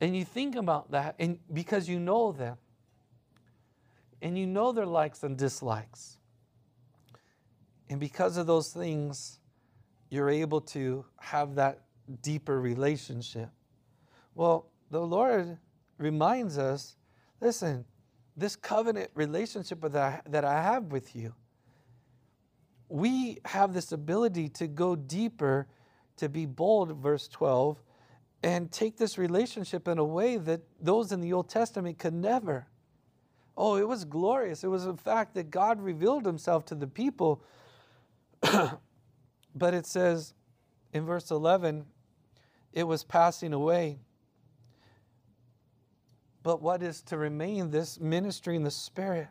And 0.00 0.16
you 0.16 0.24
think 0.24 0.54
about 0.54 0.92
that 0.92 1.16
and 1.18 1.38
because 1.52 1.88
you 1.88 1.98
know 1.98 2.32
them. 2.32 2.56
And 4.22 4.38
you 4.38 4.46
know 4.46 4.70
their 4.70 4.86
likes 4.86 5.22
and 5.22 5.36
dislikes. 5.36 6.18
And 7.90 7.98
because 7.98 8.36
of 8.36 8.46
those 8.46 8.72
things, 8.72 9.40
you're 10.10 10.30
able 10.30 10.60
to 10.62 11.04
have 11.18 11.56
that 11.56 11.82
deeper 12.22 12.60
relationship. 12.60 13.50
Well, 14.34 14.70
the 14.90 15.00
Lord 15.00 15.58
reminds 15.98 16.56
us 16.56 16.96
listen, 17.40 17.84
this 18.36 18.54
covenant 18.54 19.10
relationship 19.14 19.80
that 19.80 19.96
I, 19.96 20.20
that 20.28 20.44
I 20.44 20.62
have 20.62 20.84
with 20.92 21.16
you, 21.16 21.34
we 22.88 23.38
have 23.44 23.72
this 23.72 23.92
ability 23.92 24.48
to 24.50 24.66
go 24.66 24.94
deeper, 24.94 25.66
to 26.16 26.28
be 26.28 26.46
bold, 26.46 26.96
verse 26.96 27.28
12, 27.28 27.82
and 28.42 28.70
take 28.70 28.98
this 28.98 29.18
relationship 29.18 29.88
in 29.88 29.98
a 29.98 30.04
way 30.04 30.36
that 30.36 30.60
those 30.80 31.12
in 31.12 31.20
the 31.20 31.32
Old 31.32 31.48
Testament 31.48 31.98
could 31.98 32.14
never. 32.14 32.66
Oh, 33.56 33.76
it 33.76 33.88
was 33.88 34.04
glorious. 34.04 34.64
It 34.64 34.68
was 34.68 34.86
a 34.86 34.96
fact 34.96 35.34
that 35.34 35.50
God 35.50 35.80
revealed 35.80 36.24
himself 36.24 36.64
to 36.66 36.74
the 36.74 36.86
people. 36.86 37.42
but 39.54 39.74
it 39.74 39.86
says 39.86 40.34
in 40.92 41.04
verse 41.04 41.30
11, 41.30 41.84
it 42.72 42.84
was 42.84 43.04
passing 43.04 43.52
away. 43.52 43.98
But 46.42 46.62
what 46.62 46.82
is 46.82 47.02
to 47.02 47.18
remain? 47.18 47.70
This 47.70 48.00
ministry 48.00 48.56
in 48.56 48.62
the 48.62 48.70
Spirit 48.70 49.28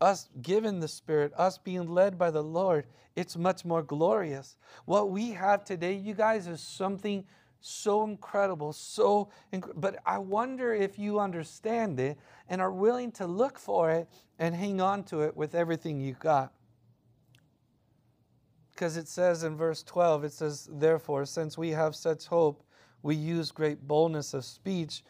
us 0.00 0.28
given 0.40 0.80
the 0.80 0.88
Spirit, 0.88 1.32
us 1.36 1.58
being 1.58 1.86
led 1.86 2.18
by 2.18 2.30
the 2.30 2.42
Lord, 2.42 2.86
it's 3.16 3.36
much 3.36 3.64
more 3.64 3.82
glorious. 3.82 4.56
What 4.86 5.10
we 5.10 5.32
have 5.32 5.64
today, 5.64 5.94
you 5.94 6.14
guys, 6.14 6.46
is 6.46 6.60
something 6.60 7.24
so 7.60 8.04
incredible, 8.04 8.72
so 8.72 9.28
inc- 9.52 9.72
but 9.76 9.96
I 10.06 10.16
wonder 10.16 10.72
if 10.72 10.98
you 10.98 11.20
understand 11.20 12.00
it 12.00 12.16
and 12.48 12.62
are 12.62 12.72
willing 12.72 13.12
to 13.12 13.26
look 13.26 13.58
for 13.58 13.90
it 13.90 14.08
and 14.38 14.54
hang 14.54 14.80
on 14.80 15.04
to 15.04 15.20
it 15.20 15.36
with 15.36 15.54
everything 15.54 16.00
you 16.00 16.14
got. 16.14 16.54
Because 18.80 18.96
it 18.96 19.08
says 19.08 19.44
in 19.44 19.58
verse 19.58 19.82
12, 19.82 20.24
it 20.24 20.32
says, 20.32 20.66
Therefore, 20.72 21.26
since 21.26 21.58
we 21.58 21.68
have 21.72 21.94
such 21.94 22.24
hope, 22.24 22.62
we 23.02 23.14
use 23.14 23.52
great 23.52 23.86
boldness 23.86 24.32
of 24.32 24.42
speech. 24.42 25.04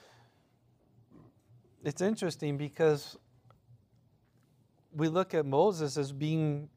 It's 1.85 2.01
interesting 2.01 2.57
because 2.57 3.17
we 4.93 5.07
look 5.07 5.35
at 5.35 5.47
Moses 5.47 5.97
as 5.97 6.11
being 6.11 6.69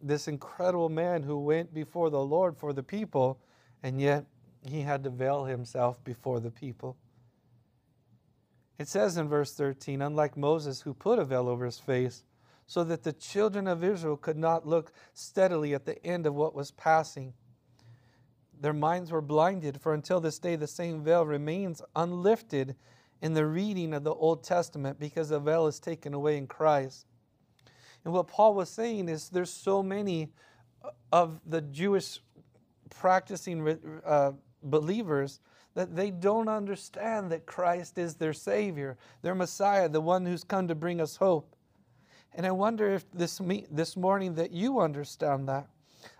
this 0.00 0.26
incredible 0.26 0.88
man 0.88 1.22
who 1.22 1.38
went 1.38 1.74
before 1.74 2.08
the 2.08 2.24
Lord 2.24 2.56
for 2.56 2.72
the 2.72 2.82
people, 2.82 3.38
and 3.82 4.00
yet 4.00 4.24
he 4.66 4.80
had 4.80 5.04
to 5.04 5.10
veil 5.10 5.44
himself 5.44 6.02
before 6.02 6.40
the 6.40 6.50
people. 6.50 6.96
It 8.78 8.88
says 8.88 9.18
in 9.18 9.28
verse 9.28 9.52
13, 9.52 10.00
unlike 10.00 10.34
Moses, 10.34 10.80
who 10.80 10.94
put 10.94 11.18
a 11.18 11.26
veil 11.26 11.46
over 11.46 11.66
his 11.66 11.78
face, 11.78 12.24
so 12.68 12.84
that 12.84 13.02
the 13.02 13.14
children 13.14 13.66
of 13.66 13.82
Israel 13.82 14.18
could 14.18 14.36
not 14.36 14.66
look 14.66 14.92
steadily 15.14 15.74
at 15.74 15.86
the 15.86 16.04
end 16.06 16.26
of 16.26 16.34
what 16.34 16.54
was 16.54 16.70
passing. 16.70 17.32
Their 18.60 18.74
minds 18.74 19.10
were 19.10 19.22
blinded, 19.22 19.80
for 19.80 19.94
until 19.94 20.20
this 20.20 20.38
day 20.38 20.54
the 20.54 20.66
same 20.66 21.02
veil 21.02 21.24
remains 21.24 21.80
unlifted 21.96 22.76
in 23.22 23.32
the 23.32 23.46
reading 23.46 23.94
of 23.94 24.04
the 24.04 24.12
Old 24.14 24.44
Testament 24.44 25.00
because 25.00 25.30
the 25.30 25.40
veil 25.40 25.66
is 25.66 25.80
taken 25.80 26.12
away 26.12 26.36
in 26.36 26.46
Christ. 26.46 27.06
And 28.04 28.12
what 28.12 28.28
Paul 28.28 28.54
was 28.54 28.68
saying 28.68 29.08
is 29.08 29.30
there's 29.30 29.52
so 29.52 29.82
many 29.82 30.28
of 31.10 31.40
the 31.46 31.62
Jewish 31.62 32.20
practicing 32.90 33.66
uh, 34.04 34.32
believers 34.62 35.40
that 35.74 35.96
they 35.96 36.10
don't 36.10 36.48
understand 36.48 37.32
that 37.32 37.46
Christ 37.46 37.96
is 37.96 38.16
their 38.16 38.34
Savior, 38.34 38.98
their 39.22 39.34
Messiah, 39.34 39.88
the 39.88 40.02
one 40.02 40.26
who's 40.26 40.44
come 40.44 40.68
to 40.68 40.74
bring 40.74 41.00
us 41.00 41.16
hope. 41.16 41.54
And 42.38 42.46
I 42.46 42.52
wonder 42.52 42.94
if 42.94 43.04
this, 43.10 43.40
this 43.68 43.96
morning 43.96 44.36
that 44.36 44.52
you 44.52 44.78
understand 44.78 45.48
that. 45.48 45.66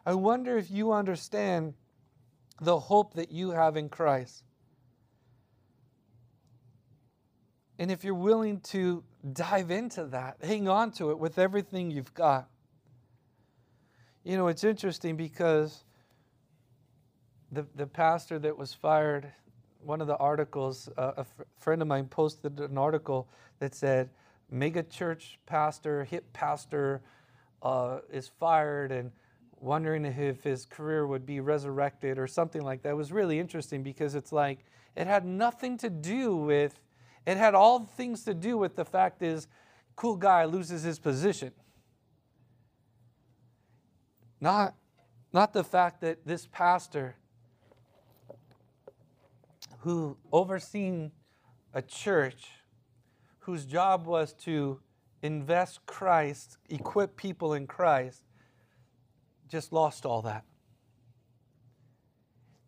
I 0.04 0.14
wonder 0.14 0.58
if 0.58 0.68
you 0.68 0.90
understand 0.90 1.74
the 2.60 2.76
hope 2.76 3.14
that 3.14 3.30
you 3.30 3.52
have 3.52 3.76
in 3.76 3.88
Christ. 3.88 4.42
And 7.78 7.92
if 7.92 8.02
you're 8.02 8.14
willing 8.14 8.58
to 8.62 9.04
dive 9.32 9.70
into 9.70 10.06
that, 10.06 10.38
hang 10.42 10.68
on 10.68 10.90
to 10.94 11.12
it 11.12 11.20
with 11.20 11.38
everything 11.38 11.92
you've 11.92 12.14
got. 12.14 12.48
You 14.24 14.36
know, 14.36 14.48
it's 14.48 14.64
interesting 14.64 15.16
because 15.16 15.84
the, 17.52 17.64
the 17.76 17.86
pastor 17.86 18.40
that 18.40 18.58
was 18.58 18.74
fired, 18.74 19.32
one 19.84 20.00
of 20.00 20.08
the 20.08 20.16
articles, 20.16 20.88
uh, 20.98 21.12
a 21.16 21.20
f- 21.20 21.46
friend 21.60 21.80
of 21.80 21.86
mine 21.86 22.06
posted 22.06 22.58
an 22.58 22.76
article 22.76 23.28
that 23.60 23.72
said, 23.72 24.10
mega 24.50 24.82
church 24.82 25.38
pastor, 25.46 26.04
hip 26.04 26.32
pastor 26.32 27.02
uh, 27.62 27.98
is 28.12 28.28
fired 28.40 28.92
and 28.92 29.10
wondering 29.60 30.04
if 30.04 30.42
his 30.42 30.64
career 30.64 31.06
would 31.06 31.26
be 31.26 31.40
resurrected 31.40 32.18
or 32.18 32.26
something 32.26 32.62
like 32.62 32.82
that. 32.82 32.90
It 32.90 32.96
was 32.96 33.12
really 33.12 33.38
interesting 33.38 33.82
because 33.82 34.14
it's 34.14 34.32
like 34.32 34.64
it 34.96 35.06
had 35.06 35.24
nothing 35.24 35.76
to 35.78 35.90
do 35.90 36.36
with 36.36 36.78
it 37.28 37.36
had 37.36 37.54
all 37.54 37.80
things 37.80 38.24
to 38.24 38.32
do 38.32 38.56
with 38.56 38.74
the 38.74 38.86
fact 38.86 39.22
is, 39.22 39.48
cool 39.96 40.16
guy 40.16 40.46
loses 40.46 40.82
his 40.82 40.98
position. 40.98 41.52
Not, 44.40 44.74
not 45.30 45.52
the 45.52 45.62
fact 45.62 46.00
that 46.00 46.24
this 46.24 46.48
pastor 46.50 47.16
who 49.80 50.16
overseen 50.32 51.12
a 51.74 51.82
church 51.82 52.46
whose 53.48 53.64
job 53.64 54.06
was 54.06 54.34
to 54.34 54.78
invest 55.22 55.80
Christ, 55.86 56.58
equip 56.68 57.16
people 57.16 57.54
in 57.54 57.66
Christ, 57.66 58.22
just 59.48 59.72
lost 59.72 60.04
all 60.04 60.20
that. 60.20 60.44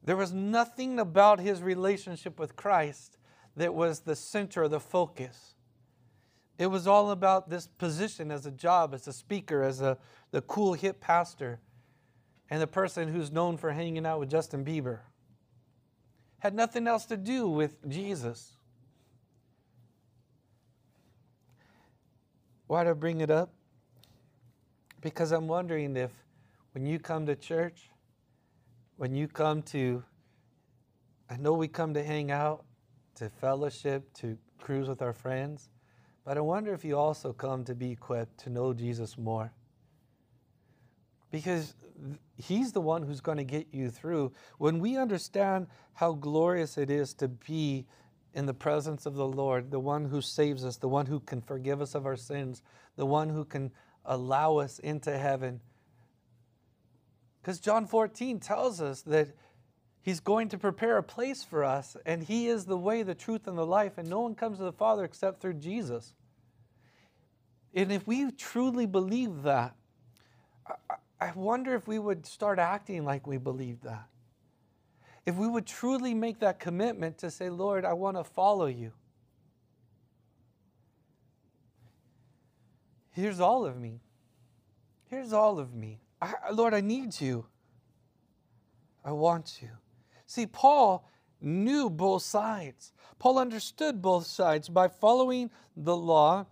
There 0.03 0.16
was 0.16 0.33
nothing 0.33 0.99
about 0.99 1.38
his 1.38 1.62
relationship 1.62 2.40
with 2.40 2.57
Christ 2.57 3.19
that 3.57 3.75
was 3.75 4.01
the 4.01 4.16
center 4.16 4.69
the 4.69 4.81
focus. 4.81 5.53
It 6.57 6.69
was 6.69 6.87
all 6.87 7.11
about 7.11 7.51
this 7.51 7.66
position 7.66 8.31
as 8.31 8.47
a 8.47 8.51
job, 8.51 8.95
as 8.95 9.07
a 9.07 9.12
speaker, 9.12 9.62
as 9.62 9.83
a 9.83 9.99
the 10.31 10.40
cool 10.40 10.73
hip 10.73 10.99
pastor, 10.99 11.61
and 12.49 12.62
the 12.62 12.66
person 12.66 13.09
who's 13.09 13.31
known 13.31 13.59
for 13.59 13.73
hanging 13.73 14.07
out 14.07 14.19
with 14.19 14.31
Justin 14.31 14.64
Bieber. 14.64 15.01
Had 16.38 16.55
nothing 16.55 16.87
else 16.87 17.05
to 17.05 17.19
do 17.19 17.51
with 17.51 17.87
Jesus. 17.87 18.57
Why 22.70 22.85
do 22.85 22.90
I 22.90 22.92
bring 22.92 23.20
it 23.20 23.33
up? 23.33 23.50
Because 25.00 25.33
I'm 25.33 25.48
wondering 25.48 25.96
if 25.96 26.12
when 26.70 26.87
you 26.87 27.00
come 27.00 27.26
to 27.26 27.35
church, 27.35 27.90
when 28.96 29.12
you 29.12 29.26
come 29.26 29.62
to, 29.74 30.04
I 31.28 31.37
know 31.37 31.54
we 31.54 31.66
come 31.66 31.94
to 31.94 32.04
hang 32.04 32.30
out, 32.30 32.64
to 33.16 33.28
fellowship, 33.28 34.14
to 34.18 34.38
cruise 34.61 34.87
with 34.87 35.02
our 35.02 35.12
friends, 35.12 35.68
but 36.24 36.38
I 36.38 36.42
wonder 36.42 36.72
if 36.72 36.85
you 36.85 36.96
also 36.96 37.33
come 37.33 37.64
to 37.64 37.74
be 37.74 37.90
equipped 37.90 38.38
to 38.44 38.50
know 38.50 38.72
Jesus 38.72 39.18
more. 39.18 39.52
Because 41.33 41.74
He's 42.37 42.70
the 42.70 42.80
one 42.80 43.02
who's 43.02 43.20
going 43.20 43.38
to 43.38 43.44
get 43.44 43.66
you 43.72 43.90
through. 43.90 44.30
When 44.59 44.78
we 44.78 44.96
understand 44.96 45.66
how 45.94 46.12
glorious 46.12 46.78
it 46.78 46.88
is 46.88 47.14
to 47.14 47.26
be 47.26 47.87
in 48.35 48.47
the 48.47 48.55
presence 48.55 49.07
of 49.07 49.14
the 49.14 49.27
Lord, 49.27 49.71
the 49.71 49.81
one 49.81 50.05
who 50.05 50.21
saves 50.21 50.64
us, 50.64 50.77
the 50.77 50.88
one 50.88 51.07
who 51.07 51.21
can 51.21 51.40
forgive 51.40 51.81
us 51.81 51.95
of 51.95 52.07
our 52.07 52.16
sins, 52.16 52.62
the 52.97 53.07
one 53.07 53.29
who 53.29 53.45
can 53.45 53.73
allow 54.05 54.59
us 54.59 54.79
into 54.79 55.16
heaven. 55.16 55.61
Because 57.40 57.61
John 57.61 57.87
14 57.87 58.38
tells 58.40 58.81
us 58.81 59.03
that 59.03 59.29
He's 60.03 60.21
going 60.21 60.49
to 60.49 60.59
prepare 60.59 60.97
a 60.97 61.03
place 61.03 61.45
for 61.45 61.62
us, 61.62 61.97
and 62.07 62.23
He 62.23 62.49
is 62.49 62.64
the 62.64 62.77
way, 62.77 63.03
the 63.03 63.14
truth, 63.14 63.47
and 63.47 63.59
the 63.59 63.66
life, 63.66 63.99
and 63.99 64.09
no 64.09 64.21
one 64.21 64.35
comes 64.35 64.59
to 64.59 64.64
the 64.64 64.73
Father 64.73 65.05
except 65.05 65.40
through 65.40 65.55
Jesus. 65.55 66.14
And 67.75 67.93
if 67.93 68.07
we 68.07 68.31
truly 68.31 68.87
believe 68.87 69.43
that, 69.43 69.75
I 71.21 71.33
wonder 71.35 71.75
if 71.75 71.87
we 71.87 71.99
would 71.99 72.27
start 72.27 72.59
acting 72.59 73.05
like 73.05 73.27
we 73.27 73.37
believe 73.37 73.83
that. 73.83 74.10
If 75.26 75.37
we 75.37 75.46
would 75.46 75.66
truly 75.66 76.14
make 76.14 76.40
that 76.40 76.59
commitment 76.59 77.18
to 77.18 77.30
say, 77.30 77.50
Lord, 77.50 77.85
I 77.85 77.92
want 77.92 78.16
to 78.16 78.24
follow 78.24 78.66
you. 78.66 78.92
Here's 83.11 83.40
all 83.40 83.66
of 83.66 83.78
me. 83.78 84.00
Here's 85.06 85.33
all 85.33 85.59
of 85.59 85.74
me. 85.74 86.00
I, 86.22 86.35
Lord, 86.52 86.74
I 86.74 86.80
need 86.80 87.20
you. 87.20 87.46
I 89.04 89.12
want 89.12 89.59
you. 89.61 89.70
See, 90.26 90.46
Paul 90.46 91.06
knew 91.40 91.90
both 91.90 92.22
sides. 92.22 92.92
Paul 93.18 93.38
understood 93.38 94.00
both 94.00 94.26
sides 94.26 94.68
by 94.68 94.88
following 94.88 95.50
the 95.76 95.96
law 95.96 96.46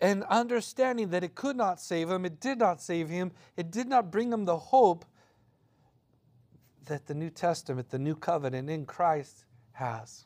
and 0.00 0.24
understanding 0.24 1.08
that 1.10 1.24
it 1.24 1.34
could 1.34 1.56
not 1.56 1.80
save 1.80 2.10
him, 2.10 2.24
it 2.24 2.38
did 2.40 2.58
not 2.58 2.82
save 2.82 3.08
him, 3.08 3.32
it 3.56 3.70
did 3.70 3.88
not 3.88 4.10
bring 4.10 4.32
him 4.32 4.44
the 4.44 4.56
hope 4.58 5.04
that 6.86 7.06
the 7.06 7.14
New 7.14 7.30
Testament, 7.30 7.90
the 7.90 7.98
new 7.98 8.14
covenant 8.14 8.70
in 8.70 8.86
Christ 8.86 9.44
has. 9.72 10.24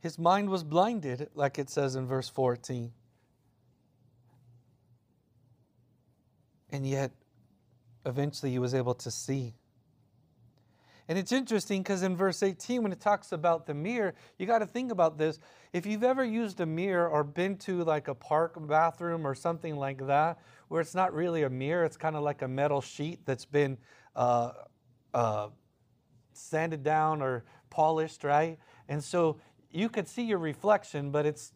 His 0.00 0.18
mind 0.18 0.48
was 0.48 0.64
blinded, 0.64 1.28
like 1.34 1.58
it 1.58 1.68
says 1.68 1.94
in 1.96 2.06
verse 2.06 2.28
14. 2.28 2.92
And 6.70 6.86
yet, 6.86 7.10
eventually, 8.06 8.52
he 8.52 8.58
was 8.58 8.74
able 8.74 8.94
to 8.94 9.10
see. 9.10 9.54
And 11.10 11.18
it's 11.18 11.32
interesting 11.32 11.82
because 11.82 12.04
in 12.04 12.16
verse 12.16 12.40
18, 12.40 12.84
when 12.84 12.92
it 12.92 13.00
talks 13.00 13.32
about 13.32 13.66
the 13.66 13.74
mirror, 13.74 14.14
you 14.38 14.46
got 14.46 14.60
to 14.60 14.66
think 14.66 14.92
about 14.92 15.18
this. 15.18 15.40
If 15.72 15.84
you've 15.84 16.04
ever 16.04 16.24
used 16.24 16.60
a 16.60 16.66
mirror 16.66 17.08
or 17.08 17.24
been 17.24 17.56
to 17.58 17.82
like 17.82 18.06
a 18.06 18.14
park 18.14 18.54
bathroom 18.68 19.26
or 19.26 19.34
something 19.34 19.74
like 19.74 20.06
that, 20.06 20.38
where 20.68 20.80
it's 20.80 20.94
not 20.94 21.12
really 21.12 21.42
a 21.42 21.50
mirror, 21.50 21.84
it's 21.84 21.96
kind 21.96 22.14
of 22.14 22.22
like 22.22 22.42
a 22.42 22.48
metal 22.48 22.80
sheet 22.80 23.26
that's 23.26 23.44
been 23.44 23.76
uh, 24.14 24.52
uh, 25.12 25.48
sanded 26.32 26.84
down 26.84 27.22
or 27.22 27.42
polished, 27.70 28.22
right? 28.22 28.60
And 28.88 29.02
so 29.02 29.40
you 29.68 29.88
could 29.88 30.06
see 30.06 30.22
your 30.22 30.38
reflection, 30.38 31.10
but 31.10 31.26
it's 31.26 31.50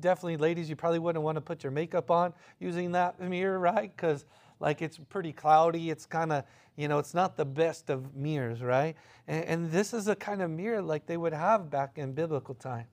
definitely, 0.00 0.36
ladies, 0.36 0.68
you 0.68 0.74
probably 0.74 0.98
wouldn't 0.98 1.22
want 1.22 1.36
to 1.36 1.40
put 1.42 1.62
your 1.62 1.70
makeup 1.70 2.10
on 2.10 2.34
using 2.58 2.90
that 2.90 3.20
mirror, 3.30 3.60
right? 3.60 3.96
Because 3.96 4.24
like 4.60 4.82
it's 4.82 4.98
pretty 5.08 5.32
cloudy. 5.32 5.90
It's 5.90 6.06
kind 6.06 6.32
of, 6.32 6.44
you 6.76 6.88
know, 6.88 6.98
it's 6.98 7.14
not 7.14 7.36
the 7.36 7.44
best 7.44 7.90
of 7.90 8.14
mirrors, 8.14 8.62
right? 8.62 8.96
And, 9.26 9.44
and, 9.44 9.70
this 9.70 9.92
is 9.92 10.08
a 10.08 10.16
kind 10.16 10.42
of 10.42 10.50
mirror 10.50 10.82
like 10.82 11.06
they 11.06 11.16
would 11.16 11.32
have 11.32 11.70
back 11.70 11.98
in 11.98 12.12
biblical 12.12 12.54
times. 12.54 12.88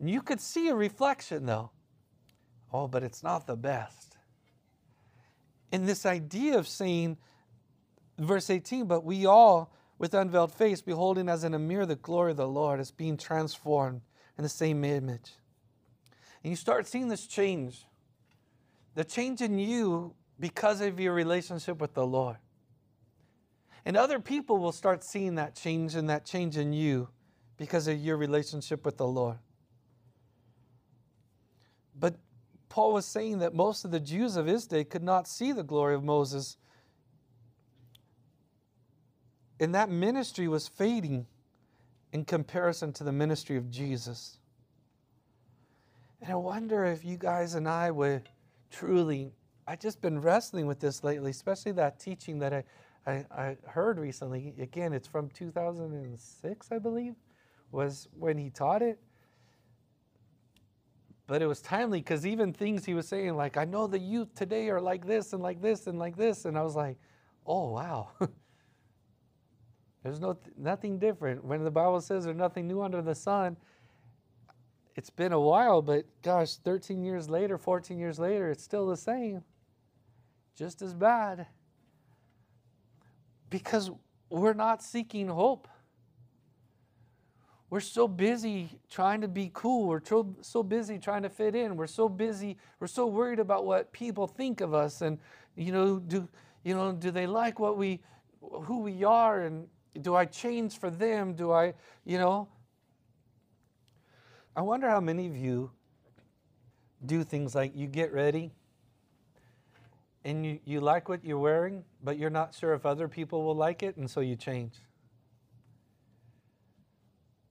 You 0.00 0.22
could 0.22 0.40
see 0.40 0.68
a 0.68 0.74
reflection 0.74 1.46
though. 1.46 1.70
Oh, 2.72 2.88
but 2.88 3.02
it's 3.02 3.22
not 3.22 3.46
the 3.46 3.56
best. 3.56 4.16
And 5.70 5.86
this 5.86 6.04
idea 6.04 6.58
of 6.58 6.66
saying, 6.66 7.18
verse 8.18 8.50
18, 8.50 8.86
but 8.86 9.04
we 9.04 9.26
all, 9.26 9.72
with 9.98 10.14
unveiled 10.14 10.52
face, 10.52 10.82
beholding 10.82 11.28
as 11.28 11.44
in 11.44 11.54
a 11.54 11.58
mirror 11.58 11.86
the 11.86 11.96
glory 11.96 12.32
of 12.32 12.36
the 12.36 12.48
Lord, 12.48 12.80
is 12.80 12.90
being 12.90 13.16
transformed 13.16 14.00
in 14.36 14.42
the 14.42 14.48
same 14.48 14.84
image. 14.84 15.32
And 16.42 16.50
you 16.50 16.56
start 16.56 16.86
seeing 16.86 17.08
this 17.08 17.26
change 17.26 17.84
the 18.94 19.04
change 19.04 19.40
in 19.40 19.58
you 19.58 20.14
because 20.38 20.80
of 20.80 21.00
your 21.00 21.14
relationship 21.14 21.80
with 21.80 21.94
the 21.94 22.06
Lord. 22.06 22.36
And 23.84 23.96
other 23.96 24.20
people 24.20 24.58
will 24.58 24.72
start 24.72 25.02
seeing 25.02 25.36
that 25.36 25.56
change 25.56 25.94
and 25.94 26.08
that 26.08 26.24
change 26.24 26.56
in 26.56 26.72
you 26.72 27.08
because 27.56 27.88
of 27.88 27.98
your 27.98 28.16
relationship 28.16 28.84
with 28.84 28.96
the 28.96 29.06
Lord. 29.06 29.38
But 31.98 32.16
Paul 32.68 32.92
was 32.92 33.06
saying 33.06 33.38
that 33.40 33.54
most 33.54 33.84
of 33.84 33.90
the 33.90 34.00
Jews 34.00 34.36
of 34.36 34.46
his 34.46 34.66
day 34.66 34.84
could 34.84 35.02
not 35.02 35.28
see 35.28 35.52
the 35.52 35.62
glory 35.62 35.94
of 35.94 36.02
Moses. 36.02 36.56
And 39.60 39.74
that 39.74 39.90
ministry 39.90 40.48
was 40.48 40.68
fading 40.68 41.26
in 42.12 42.24
comparison 42.24 42.92
to 42.94 43.04
the 43.04 43.12
ministry 43.12 43.56
of 43.56 43.70
Jesus. 43.70 44.38
And 46.20 46.30
I 46.30 46.36
wonder 46.36 46.84
if 46.84 47.04
you 47.04 47.16
guys 47.16 47.54
and 47.54 47.68
I 47.68 47.90
would 47.90 48.28
truly, 48.72 49.32
I've 49.66 49.78
just 49.78 50.00
been 50.00 50.20
wrestling 50.20 50.66
with 50.66 50.80
this 50.80 51.04
lately, 51.04 51.30
especially 51.30 51.72
that 51.72 52.00
teaching 52.00 52.38
that 52.40 52.52
I, 52.52 52.64
I, 53.06 53.24
I 53.30 53.56
heard 53.66 53.98
recently. 53.98 54.54
Again, 54.60 54.92
it's 54.92 55.06
from 55.06 55.28
2006, 55.30 56.68
I 56.72 56.78
believe, 56.78 57.14
was 57.70 58.08
when 58.18 58.38
he 58.38 58.50
taught 58.50 58.82
it. 58.82 58.98
But 61.28 61.40
it 61.40 61.46
was 61.46 61.60
timely 61.60 62.00
because 62.00 62.26
even 62.26 62.52
things 62.52 62.84
he 62.84 62.94
was 62.94 63.06
saying, 63.06 63.36
like, 63.36 63.56
I 63.56 63.64
know 63.64 63.86
the 63.86 63.98
youth 63.98 64.34
today 64.34 64.68
are 64.70 64.80
like 64.80 65.06
this 65.06 65.32
and 65.32 65.42
like 65.42 65.62
this 65.62 65.86
and 65.86 65.98
like 65.98 66.16
this. 66.16 66.44
And 66.44 66.58
I 66.58 66.62
was 66.62 66.74
like, 66.74 66.98
oh, 67.46 67.70
wow. 67.70 68.08
There's 70.02 70.20
no 70.20 70.36
nothing 70.58 70.98
different. 70.98 71.44
When 71.44 71.62
the 71.62 71.70
Bible 71.70 72.00
says 72.00 72.24
there's 72.24 72.36
nothing 72.36 72.66
new 72.66 72.82
under 72.82 73.02
the 73.02 73.14
sun, 73.14 73.56
it's 74.94 75.10
been 75.10 75.32
a 75.32 75.40
while, 75.40 75.80
but 75.80 76.04
gosh, 76.22 76.56
13 76.56 77.02
years 77.02 77.28
later, 77.28 77.56
14 77.56 77.98
years 77.98 78.18
later, 78.18 78.50
it's 78.50 78.62
still 78.62 78.86
the 78.86 78.96
same. 78.96 79.42
Just 80.54 80.82
as 80.82 80.92
bad. 80.92 81.46
Because 83.48 83.90
we're 84.28 84.52
not 84.52 84.82
seeking 84.82 85.28
hope. 85.28 85.66
We're 87.70 87.80
so 87.80 88.06
busy 88.06 88.68
trying 88.90 89.22
to 89.22 89.28
be 89.28 89.50
cool. 89.54 89.88
We're 89.88 90.04
so, 90.04 90.36
so 90.42 90.62
busy 90.62 90.98
trying 90.98 91.22
to 91.22 91.30
fit 91.30 91.54
in. 91.54 91.76
We're 91.76 91.86
so 91.86 92.06
busy. 92.06 92.58
We're 92.78 92.86
so 92.86 93.06
worried 93.06 93.38
about 93.38 93.64
what 93.64 93.92
people 93.92 94.26
think 94.26 94.60
of 94.60 94.74
us. 94.74 95.00
And, 95.00 95.18
you 95.56 95.72
know, 95.72 95.98
do, 95.98 96.28
you 96.64 96.74
know, 96.74 96.92
do 96.92 97.10
they 97.10 97.26
like 97.26 97.58
what 97.58 97.78
we, 97.78 98.00
who 98.42 98.80
we 98.80 99.04
are? 99.04 99.40
And 99.40 99.68
do 100.02 100.14
I 100.14 100.26
change 100.26 100.78
for 100.78 100.90
them? 100.90 101.32
Do 101.32 101.50
I, 101.50 101.72
you 102.04 102.18
know, 102.18 102.46
I 104.54 104.60
wonder 104.60 104.88
how 104.88 105.00
many 105.00 105.26
of 105.26 105.36
you 105.36 105.70
do 107.04 107.24
things 107.24 107.54
like 107.54 107.72
you 107.74 107.86
get 107.86 108.12
ready 108.12 108.52
and 110.24 110.44
you, 110.44 110.60
you 110.64 110.80
like 110.80 111.08
what 111.08 111.24
you're 111.24 111.38
wearing, 111.38 111.84
but 112.04 112.18
you're 112.18 112.30
not 112.30 112.54
sure 112.54 112.74
if 112.74 112.84
other 112.84 113.08
people 113.08 113.44
will 113.44 113.56
like 113.56 113.82
it, 113.82 113.96
and 113.96 114.08
so 114.08 114.20
you 114.20 114.36
change. 114.36 114.74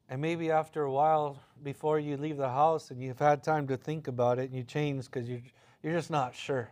And 0.07 0.21
maybe 0.21 0.51
after 0.51 0.83
a 0.83 0.91
while, 0.91 1.41
before 1.63 1.99
you 1.99 2.17
leave 2.17 2.37
the 2.37 2.49
house 2.49 2.91
and 2.91 3.01
you've 3.01 3.19
had 3.19 3.43
time 3.43 3.67
to 3.67 3.77
think 3.77 4.07
about 4.07 4.39
it, 4.39 4.49
and 4.49 4.55
you 4.55 4.63
change 4.63 5.05
because 5.05 5.27
you're, 5.27 5.41
you're 5.83 5.93
just 5.93 6.11
not 6.11 6.35
sure. 6.35 6.69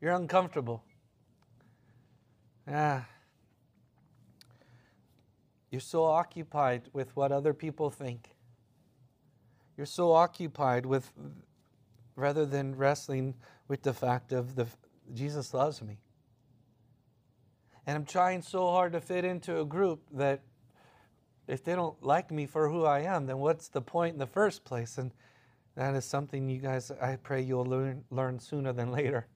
You're 0.00 0.12
uncomfortable. 0.12 0.82
Ah. 2.68 3.06
You're 5.70 5.80
so 5.80 6.04
occupied 6.04 6.88
with 6.92 7.14
what 7.14 7.30
other 7.30 7.54
people 7.54 7.90
think 7.90 8.30
you're 9.80 9.86
so 9.86 10.12
occupied 10.12 10.84
with, 10.84 11.10
rather 12.14 12.44
than 12.44 12.76
wrestling 12.76 13.34
with 13.66 13.80
the 13.82 13.94
fact 13.94 14.30
of 14.30 14.54
the 14.54 14.66
Jesus 15.14 15.54
loves 15.54 15.80
me. 15.80 15.96
And 17.86 17.96
I'm 17.96 18.04
trying 18.04 18.42
so 18.42 18.66
hard 18.66 18.92
to 18.92 19.00
fit 19.00 19.24
into 19.24 19.58
a 19.58 19.64
group 19.64 20.02
that 20.12 20.42
if 21.48 21.64
they 21.64 21.74
don't 21.74 21.96
like 22.02 22.30
me 22.30 22.44
for 22.44 22.68
who 22.68 22.84
I 22.84 23.00
am, 23.00 23.24
then 23.24 23.38
what's 23.38 23.68
the 23.68 23.80
point 23.80 24.12
in 24.12 24.18
the 24.18 24.26
first 24.26 24.64
place? 24.64 24.98
And 24.98 25.12
that 25.76 25.94
is 25.94 26.04
something 26.04 26.50
you 26.50 26.58
guys, 26.58 26.90
I 26.90 27.16
pray 27.16 27.40
you'll 27.40 27.64
learn, 27.64 28.04
learn 28.10 28.38
sooner 28.38 28.74
than 28.74 28.92
later. 28.92 29.28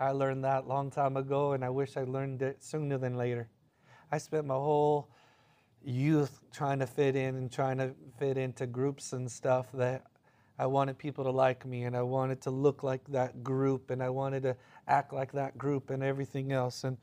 I 0.00 0.10
learned 0.10 0.42
that 0.42 0.66
long 0.66 0.90
time 0.90 1.16
ago, 1.16 1.52
and 1.52 1.64
I 1.64 1.70
wish 1.70 1.96
I 1.96 2.02
learned 2.02 2.42
it 2.42 2.64
sooner 2.64 2.98
than 2.98 3.14
later. 3.14 3.48
I 4.10 4.18
spent 4.18 4.44
my 4.44 4.54
whole 4.54 5.08
youth 5.84 6.40
trying 6.52 6.78
to 6.78 6.86
fit 6.86 7.16
in 7.16 7.36
and 7.36 7.50
trying 7.50 7.78
to 7.78 7.94
fit 8.18 8.36
into 8.36 8.66
groups 8.66 9.12
and 9.12 9.30
stuff 9.30 9.66
that 9.72 10.04
I 10.58 10.66
wanted 10.66 10.98
people 10.98 11.24
to 11.24 11.30
like 11.30 11.66
me 11.66 11.84
and 11.84 11.96
I 11.96 12.02
wanted 12.02 12.40
to 12.42 12.50
look 12.50 12.82
like 12.82 13.04
that 13.08 13.42
group 13.42 13.90
and 13.90 14.02
I 14.02 14.10
wanted 14.10 14.42
to 14.44 14.56
act 14.86 15.12
like 15.12 15.32
that 15.32 15.56
group 15.58 15.90
and 15.90 16.02
everything 16.02 16.52
else. 16.52 16.84
And, 16.84 16.98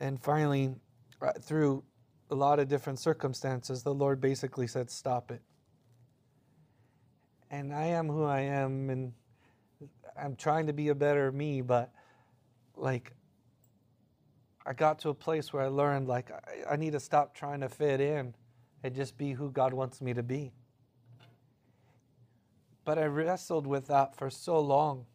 and 0.00 0.20
finally, 0.20 0.74
uh, 1.22 1.32
through 1.40 1.84
a 2.30 2.34
lot 2.34 2.58
of 2.58 2.68
different 2.68 2.98
circumstances, 2.98 3.82
the 3.82 3.94
Lord 3.94 4.20
basically 4.20 4.66
said, 4.66 4.90
Stop 4.90 5.30
it. 5.30 5.40
And 7.50 7.72
I 7.72 7.86
am 7.86 8.08
who 8.08 8.24
I 8.24 8.40
am, 8.40 8.90
and 8.90 9.12
I'm 10.20 10.36
trying 10.36 10.66
to 10.66 10.74
be 10.74 10.88
a 10.88 10.94
better 10.94 11.32
me, 11.32 11.62
but 11.62 11.90
like, 12.76 13.14
I 14.68 14.74
got 14.74 14.98
to 14.98 15.08
a 15.08 15.14
place 15.14 15.50
where 15.50 15.62
I 15.62 15.68
learned, 15.68 16.08
like, 16.08 16.30
I, 16.30 16.74
I 16.74 16.76
need 16.76 16.92
to 16.92 17.00
stop 17.00 17.34
trying 17.34 17.60
to 17.60 17.70
fit 17.70 18.02
in 18.02 18.34
and 18.84 18.94
just 18.94 19.16
be 19.16 19.32
who 19.32 19.50
God 19.50 19.72
wants 19.72 20.02
me 20.02 20.12
to 20.12 20.22
be. 20.22 20.52
But 22.84 22.98
I 22.98 23.06
wrestled 23.06 23.66
with 23.66 23.86
that 23.86 24.14
for 24.14 24.28
so 24.28 24.60
long. 24.60 25.06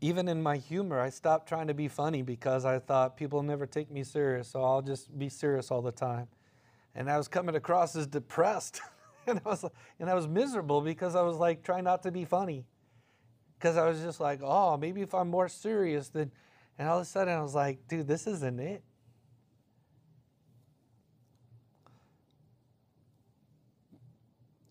Even 0.00 0.28
in 0.28 0.40
my 0.40 0.56
humor, 0.56 1.00
I 1.00 1.10
stopped 1.10 1.48
trying 1.48 1.66
to 1.66 1.74
be 1.74 1.88
funny 1.88 2.22
because 2.22 2.64
I 2.64 2.78
thought 2.78 3.16
people 3.16 3.42
never 3.42 3.66
take 3.66 3.90
me 3.90 4.04
serious, 4.04 4.46
so 4.46 4.62
I'll 4.62 4.82
just 4.82 5.18
be 5.18 5.28
serious 5.28 5.72
all 5.72 5.82
the 5.82 5.90
time. 5.90 6.28
And 6.94 7.10
I 7.10 7.16
was 7.16 7.26
coming 7.26 7.56
across 7.56 7.96
as 7.96 8.06
depressed. 8.06 8.80
and 9.26 9.40
I 9.44 9.48
was 9.48 9.64
and 9.98 10.08
I 10.08 10.14
was 10.14 10.28
miserable 10.28 10.80
because 10.80 11.16
I 11.16 11.22
was 11.22 11.38
like 11.38 11.64
trying 11.64 11.82
not 11.82 12.04
to 12.04 12.12
be 12.12 12.24
funny. 12.24 12.66
Because 13.58 13.76
I 13.76 13.88
was 13.88 14.00
just 14.00 14.20
like, 14.20 14.38
oh, 14.44 14.76
maybe 14.76 15.00
if 15.00 15.12
I'm 15.12 15.28
more 15.28 15.48
serious, 15.48 16.08
then 16.10 16.30
and 16.78 16.88
all 16.88 16.98
of 16.98 17.02
a 17.02 17.04
sudden 17.04 17.36
I 17.36 17.42
was 17.42 17.54
like, 17.54 17.86
dude, 17.88 18.06
this 18.06 18.26
isn't 18.26 18.60
it. 18.60 18.82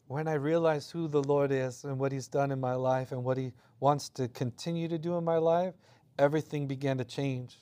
When 0.08 0.30
I 0.30 0.36
realized 0.36 0.92
who 0.92 1.10
the 1.10 1.22
Lord 1.22 1.52
is 1.52 1.84
and 1.84 2.00
what 2.00 2.14
He's 2.14 2.30
done 2.30 2.52
in 2.52 2.62
my 2.62 2.76
life 2.76 3.12
and 3.12 3.26
what 3.26 3.38
He 3.38 3.52
wants 3.82 4.08
to 4.12 4.30
continue 4.30 4.88
to 4.88 4.98
do 4.98 5.18
in 5.18 5.26
my 5.26 5.38
life, 5.38 5.74
everything 6.18 6.66
began 6.66 6.98
to 6.98 7.04
change. 7.04 7.58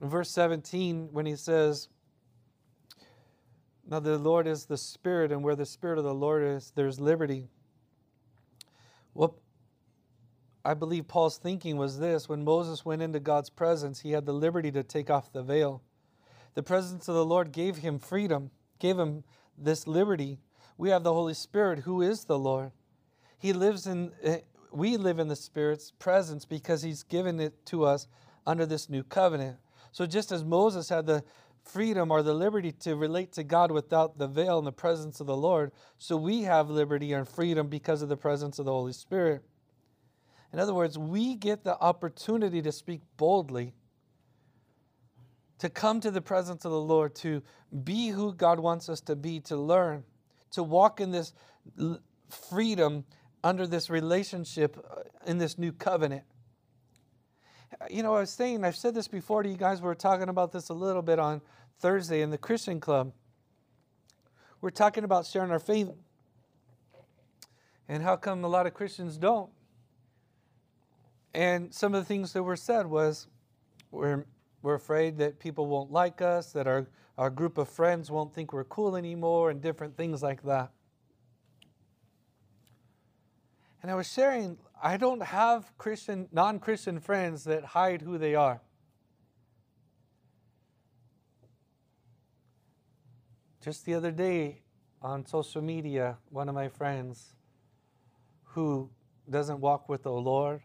In 0.00 0.08
verse 0.08 0.28
17, 0.30 1.10
when 1.12 1.24
He 1.24 1.36
says, 1.36 1.88
Now 3.88 4.00
the 4.00 4.18
Lord 4.18 4.48
is 4.48 4.64
the 4.64 4.76
Spirit, 4.76 5.30
and 5.30 5.44
where 5.44 5.54
the 5.54 5.64
Spirit 5.64 5.98
of 5.98 6.04
the 6.04 6.12
Lord 6.12 6.42
is, 6.42 6.72
there's 6.74 6.98
liberty. 6.98 7.48
I 10.64 10.74
believe 10.74 11.08
Paul's 11.08 11.38
thinking 11.38 11.76
was 11.76 11.98
this 11.98 12.28
when 12.28 12.44
Moses 12.44 12.84
went 12.84 13.02
into 13.02 13.20
God's 13.20 13.50
presence, 13.50 14.00
he 14.00 14.12
had 14.12 14.26
the 14.26 14.32
liberty 14.32 14.70
to 14.72 14.82
take 14.82 15.10
off 15.10 15.32
the 15.32 15.42
veil. 15.42 15.82
The 16.54 16.62
presence 16.62 17.08
of 17.08 17.14
the 17.14 17.24
Lord 17.24 17.50
gave 17.52 17.78
him 17.78 17.98
freedom, 17.98 18.50
gave 18.78 18.98
him 18.98 19.24
this 19.58 19.86
liberty. 19.86 20.38
We 20.78 20.90
have 20.90 21.02
the 21.02 21.12
Holy 21.12 21.34
Spirit 21.34 21.80
who 21.80 22.02
is 22.02 22.24
the 22.24 22.38
Lord. 22.38 22.72
He 23.38 23.52
lives 23.52 23.86
in 23.86 24.12
eh, 24.22 24.40
we 24.72 24.96
live 24.96 25.18
in 25.18 25.28
the 25.28 25.36
Spirit's 25.36 25.90
presence 25.98 26.44
because 26.44 26.82
he's 26.82 27.02
given 27.02 27.40
it 27.40 27.66
to 27.66 27.84
us 27.84 28.06
under 28.46 28.64
this 28.64 28.88
new 28.88 29.02
covenant. 29.02 29.58
So 29.90 30.06
just 30.06 30.32
as 30.32 30.44
Moses 30.44 30.88
had 30.88 31.06
the 31.06 31.24
freedom 31.62 32.10
or 32.10 32.22
the 32.22 32.34
liberty 32.34 32.72
to 32.72 32.96
relate 32.96 33.32
to 33.32 33.44
God 33.44 33.70
without 33.70 34.18
the 34.18 34.26
veil 34.26 34.58
in 34.58 34.64
the 34.64 34.72
presence 34.72 35.20
of 35.20 35.26
the 35.26 35.36
Lord, 35.36 35.72
so 35.98 36.16
we 36.16 36.42
have 36.42 36.70
liberty 36.70 37.12
and 37.12 37.28
freedom 37.28 37.68
because 37.68 38.02
of 38.02 38.08
the 38.08 38.16
presence 38.16 38.58
of 38.58 38.64
the 38.64 38.72
Holy 38.72 38.92
Spirit. 38.92 39.42
In 40.52 40.58
other 40.58 40.74
words, 40.74 40.98
we 40.98 41.34
get 41.34 41.64
the 41.64 41.78
opportunity 41.78 42.60
to 42.62 42.72
speak 42.72 43.00
boldly, 43.16 43.72
to 45.58 45.70
come 45.70 46.00
to 46.00 46.10
the 46.10 46.20
presence 46.20 46.64
of 46.64 46.72
the 46.72 46.80
Lord, 46.80 47.14
to 47.16 47.42
be 47.84 48.08
who 48.08 48.34
God 48.34 48.60
wants 48.60 48.88
us 48.88 49.00
to 49.02 49.16
be, 49.16 49.40
to 49.40 49.56
learn, 49.56 50.04
to 50.50 50.62
walk 50.62 51.00
in 51.00 51.10
this 51.10 51.32
freedom 52.28 53.04
under 53.44 53.66
this 53.66 53.88
relationship 53.88 54.76
uh, 54.90 55.02
in 55.26 55.38
this 55.38 55.58
new 55.58 55.72
covenant. 55.72 56.24
You 57.90 58.02
know, 58.02 58.14
I 58.14 58.20
was 58.20 58.30
saying, 58.30 58.64
I've 58.64 58.76
said 58.76 58.94
this 58.94 59.08
before 59.08 59.42
to 59.42 59.48
you 59.48 59.56
guys, 59.56 59.80
we 59.80 59.86
were 59.86 59.94
talking 59.94 60.28
about 60.28 60.52
this 60.52 60.68
a 60.68 60.74
little 60.74 61.02
bit 61.02 61.18
on 61.18 61.40
Thursday 61.80 62.20
in 62.20 62.30
the 62.30 62.38
Christian 62.38 62.78
Club. 62.78 63.12
We're 64.60 64.70
talking 64.70 65.04
about 65.04 65.26
sharing 65.26 65.50
our 65.50 65.58
faith. 65.58 65.90
And 67.88 68.02
how 68.02 68.16
come 68.16 68.44
a 68.44 68.48
lot 68.48 68.66
of 68.66 68.74
Christians 68.74 69.16
don't? 69.16 69.50
And 71.34 71.72
some 71.72 71.94
of 71.94 72.02
the 72.02 72.04
things 72.04 72.32
that 72.34 72.42
were 72.42 72.56
said 72.56 72.86
was 72.86 73.26
we're, 73.90 74.24
we're 74.62 74.74
afraid 74.74 75.16
that 75.18 75.38
people 75.38 75.66
won't 75.66 75.90
like 75.90 76.20
us, 76.20 76.52
that 76.52 76.66
our, 76.66 76.86
our 77.16 77.30
group 77.30 77.58
of 77.58 77.68
friends 77.68 78.10
won't 78.10 78.34
think 78.34 78.52
we're 78.52 78.64
cool 78.64 78.96
anymore, 78.96 79.50
and 79.50 79.60
different 79.60 79.96
things 79.96 80.22
like 80.22 80.42
that. 80.42 80.70
And 83.80 83.90
I 83.90 83.94
was 83.94 84.10
sharing, 84.10 84.58
I 84.80 84.96
don't 84.96 85.22
have 85.22 85.76
Christian, 85.78 86.28
non 86.32 86.60
Christian 86.60 87.00
friends 87.00 87.44
that 87.44 87.64
hide 87.64 88.02
who 88.02 88.18
they 88.18 88.34
are. 88.34 88.60
Just 93.64 93.84
the 93.84 93.94
other 93.94 94.10
day 94.10 94.62
on 95.00 95.24
social 95.24 95.62
media, 95.62 96.18
one 96.30 96.48
of 96.48 96.54
my 96.54 96.68
friends 96.68 97.34
who 98.44 98.90
doesn't 99.30 99.60
walk 99.60 99.88
with 99.88 100.02
the 100.02 100.12
Lord 100.12 100.62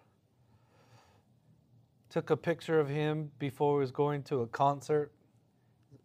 took 2.09 2.29
a 2.29 2.37
picture 2.37 2.79
of 2.79 2.89
him 2.89 3.31
before 3.39 3.77
he 3.77 3.81
was 3.81 3.91
going 3.91 4.23
to 4.23 4.41
a 4.41 4.47
concert. 4.47 5.11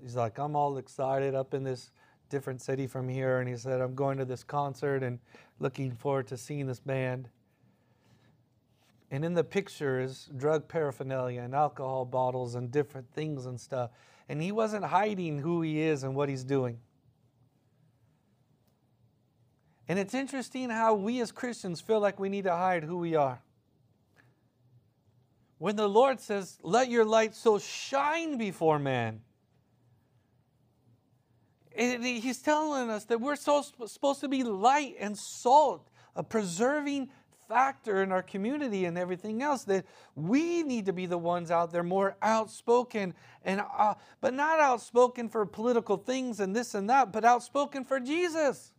He's 0.01 0.17
like, 0.17 0.39
I'm 0.39 0.57
all 0.57 0.79
excited 0.79 1.35
up 1.35 1.55
in 1.55 1.63
this 1.63 1.91
different 2.29 2.61
city 2.61 2.87
from 2.87 3.09
here. 3.09 3.39
And 3.39 3.49
he 3.49 3.57
said, 3.57 3.81
I'm 3.81 3.95
going 3.95 4.19
to 4.19 4.25
this 4.25 4.43
concert 4.43 5.03
and 5.03 5.19
looking 5.61 5.93
forward 5.93 6.27
to 6.29 6.37
seeing 6.37 6.67
this 6.67 6.81
band. 6.81 7.29
And 9.11 9.25
in 9.25 9.35
the 9.35 9.45
picture 9.45 10.01
is 10.01 10.31
drug 10.37 10.67
paraphernalia 10.67 11.43
and 11.43 11.55
alcohol 11.55 12.05
bottles 12.07 12.55
and 12.55 12.71
different 12.71 13.13
things 13.13 13.47
and 13.47 13.61
stuff. 13.61 13.91
And 14.29 14.41
he 14.41 14.51
wasn't 14.51 14.87
hiding 14.87 15.39
who 15.39 15.61
he 15.61 15.83
is 15.83 16.03
and 16.03 16.15
what 16.17 16.29
he's 16.29 16.45
doing. 16.45 16.79
And 19.89 19.99
it's 19.99 20.15
interesting 20.15 20.71
how 20.71 20.95
we 20.95 21.21
as 21.21 21.31
Christians 21.31 21.81
feel 21.81 22.01
like 22.01 22.19
we 22.19 22.31
need 22.31 22.45
to 22.45 22.53
hide 22.53 22.85
who 22.85 22.97
we 22.97 23.15
are. 23.15 23.43
When 25.63 25.77
the 25.77 25.89
Lord 25.89 26.19
says, 26.19 26.59
Let 26.65 26.91
your 26.91 27.05
light 27.05 27.37
so 27.37 27.57
shine 27.61 28.37
before 28.37 28.81
man. 28.81 29.21
And 31.77 32.05
he's 32.05 32.43
telling 32.43 32.91
us 32.91 33.05
that 33.05 33.21
we're 33.21 33.37
so 33.37 33.63
supposed 33.87 34.19
to 34.23 34.29
be 34.29 34.43
light 34.43 34.97
and 34.99 35.17
salt, 35.17 35.89
a 36.17 36.25
preserving 36.25 37.11
factor 37.49 38.03
in 38.03 38.11
our 38.11 38.25
community 38.25 38.87
and 38.87 38.99
everything 38.99 39.41
else. 39.41 39.63
That 39.63 39.87
we 40.17 40.65
need 40.65 40.87
to 40.87 40.93
be 40.93 41.07
the 41.07 41.17
ones 41.17 41.53
out 41.53 41.71
there 41.71 41.85
more 41.85 42.17
outspoken 42.21 43.15
and, 43.45 43.63
uh, 43.79 43.95
but 44.21 44.35
not 44.35 44.59
outspoken 44.59 45.29
for 45.29 45.47
political 45.47 45.97
things 45.97 46.41
and 46.41 46.57
this 46.57 46.75
and 46.75 46.91
that, 46.91 47.13
but 47.13 47.25
outspoken 47.25 47.85
for 47.85 48.01
Jesus. 48.01 48.73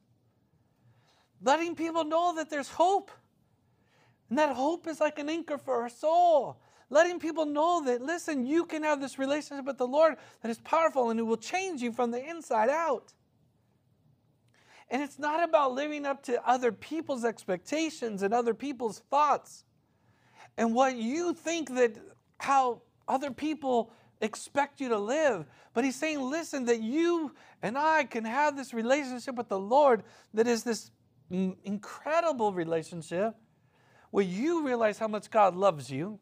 Letting 1.41 1.75
people 1.75 2.03
know 2.03 2.35
that 2.35 2.49
there's 2.49 2.67
hope. 2.67 3.09
And 4.29 4.37
that 4.37 4.53
hope 4.53 4.85
is 4.85 4.99
like 4.99 5.17
an 5.17 5.29
anchor 5.29 5.57
for 5.57 5.83
our 5.83 5.89
soul 5.89 6.59
letting 6.93 7.19
people 7.19 7.45
know 7.45 7.83
that, 7.85 8.01
listen, 8.01 8.45
you 8.45 8.65
can 8.65 8.83
have 8.83 9.01
this 9.01 9.17
relationship 9.17 9.65
with 9.65 9.77
the 9.77 9.87
Lord 9.87 10.15
that 10.41 10.49
is 10.49 10.59
powerful 10.59 11.09
and 11.09 11.19
it 11.19 11.23
will 11.23 11.37
change 11.37 11.81
you 11.81 11.91
from 11.91 12.11
the 12.11 12.23
inside 12.23 12.69
out. 12.69 13.13
And 14.89 15.01
it's 15.01 15.17
not 15.17 15.43
about 15.43 15.73
living 15.73 16.05
up 16.05 16.21
to 16.23 16.47
other 16.47 16.71
people's 16.71 17.25
expectations 17.25 18.21
and 18.21 18.33
other 18.33 18.53
people's 18.53 18.99
thoughts 19.09 19.63
and 20.55 20.75
what 20.75 20.95
you 20.95 21.33
think 21.33 21.73
that 21.73 21.97
how 22.37 22.83
other 23.07 23.31
people 23.31 23.91
expect 24.21 24.79
you 24.79 24.89
to 24.89 24.97
live. 24.99 25.45
But 25.73 25.83
he's 25.83 25.95
saying, 25.95 26.21
listen, 26.21 26.65
that 26.65 26.81
you 26.81 27.33
and 27.63 27.75
I 27.75 28.03
can 28.03 28.23
have 28.23 28.55
this 28.55 28.71
relationship 28.71 29.35
with 29.35 29.49
the 29.49 29.59
Lord 29.59 30.03
that 30.35 30.45
is 30.45 30.63
this 30.63 30.91
incredible 31.31 32.53
relationship 32.53 33.35
where 34.11 34.23
you 34.23 34.63
realize 34.63 34.99
how 34.99 35.07
much 35.07 35.31
God 35.31 35.55
loves 35.55 35.89
you 35.89 36.19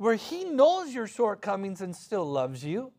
where 0.00 0.14
He 0.14 0.44
knows 0.44 0.94
your 0.94 1.06
shortcomings 1.06 1.82
and 1.82 1.94
still 1.94 2.24
loves 2.24 2.64
you. 2.64 2.90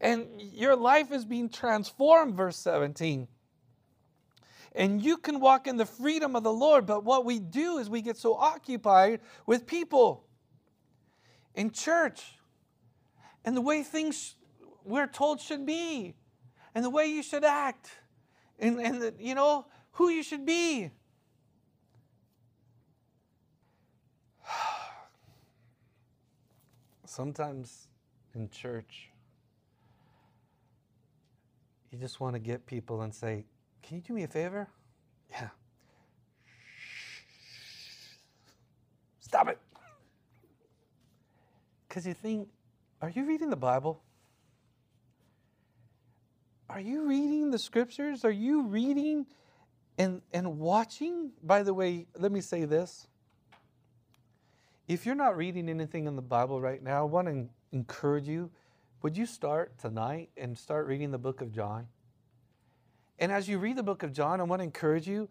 And 0.00 0.40
your 0.40 0.74
life 0.74 1.12
is 1.12 1.26
being 1.26 1.50
transformed, 1.50 2.36
verse 2.36 2.56
17. 2.56 3.28
And 4.74 5.02
you 5.04 5.18
can 5.18 5.40
walk 5.40 5.66
in 5.66 5.76
the 5.76 5.84
freedom 5.84 6.34
of 6.34 6.42
the 6.42 6.52
Lord, 6.52 6.86
but 6.86 7.04
what 7.04 7.26
we 7.26 7.38
do 7.38 7.76
is 7.76 7.90
we 7.90 8.00
get 8.00 8.16
so 8.16 8.34
occupied 8.34 9.20
with 9.44 9.66
people 9.66 10.24
in 11.54 11.70
church 11.70 12.22
and 13.44 13.54
the 13.54 13.60
way 13.60 13.82
things 13.82 14.36
we're 14.86 15.06
told 15.06 15.38
should 15.38 15.66
be 15.66 16.14
and 16.74 16.82
the 16.82 16.90
way 16.90 17.08
you 17.08 17.22
should 17.22 17.44
act 17.44 17.90
and, 18.58 18.80
and 18.80 19.02
the, 19.02 19.14
you 19.18 19.34
know 19.34 19.66
who 19.92 20.08
you 20.08 20.22
should 20.22 20.46
be 20.46 20.92
sometimes 27.12 27.88
in 28.34 28.48
church, 28.48 29.10
you 31.90 31.98
just 31.98 32.20
want 32.20 32.34
to 32.34 32.38
get 32.38 32.66
people 32.66 33.02
and 33.02 33.14
say, 33.14 33.44
Can 33.82 33.98
you 33.98 34.02
do 34.02 34.14
me 34.14 34.22
a 34.22 34.28
favor? 34.28 34.68
Yeah. 35.30 35.48
Stop 39.20 39.48
it. 39.48 39.58
Because 41.88 42.06
you 42.06 42.14
think, 42.14 42.48
are 43.02 43.10
you 43.10 43.26
reading 43.26 43.50
the 43.50 43.56
Bible? 43.56 44.02
Are 46.70 46.80
you 46.80 47.06
reading 47.06 47.50
the 47.50 47.58
scriptures? 47.58 48.24
Are 48.24 48.30
you 48.30 48.62
reading 48.62 49.26
and, 49.98 50.22
and 50.32 50.58
watching? 50.58 51.32
By 51.42 51.62
the 51.62 51.74
way, 51.74 52.06
let 52.18 52.32
me 52.32 52.40
say 52.40 52.64
this. 52.64 53.08
If 54.88 55.06
you're 55.06 55.14
not 55.14 55.36
reading 55.36 55.68
anything 55.68 56.06
in 56.06 56.16
the 56.16 56.22
Bible 56.22 56.60
right 56.60 56.82
now, 56.82 57.02
I 57.02 57.04
want 57.04 57.28
to 57.28 57.48
encourage 57.70 58.28
you. 58.28 58.50
Would 59.02 59.16
you 59.16 59.26
start 59.26 59.78
tonight 59.78 60.30
and 60.36 60.56
start 60.56 60.86
reading 60.86 61.10
the 61.10 61.18
book 61.18 61.40
of 61.40 61.52
John? 61.52 61.86
And 63.18 63.30
as 63.30 63.48
you 63.48 63.58
read 63.58 63.76
the 63.76 63.82
book 63.82 64.02
of 64.02 64.12
John, 64.12 64.40
I 64.40 64.44
want 64.44 64.60
to 64.60 64.64
encourage 64.64 65.06
you 65.06 65.28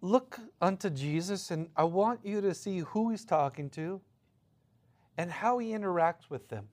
look 0.00 0.38
unto 0.60 0.90
Jesus, 0.90 1.50
and 1.50 1.68
I 1.76 1.84
want 1.84 2.20
you 2.24 2.40
to 2.40 2.54
see 2.54 2.80
who 2.80 3.10
he's 3.10 3.24
talking 3.24 3.70
to 3.70 4.00
and 5.16 5.30
how 5.30 5.58
he 5.58 5.70
interacts 5.70 6.28
with 6.28 6.48
them. 6.48 6.68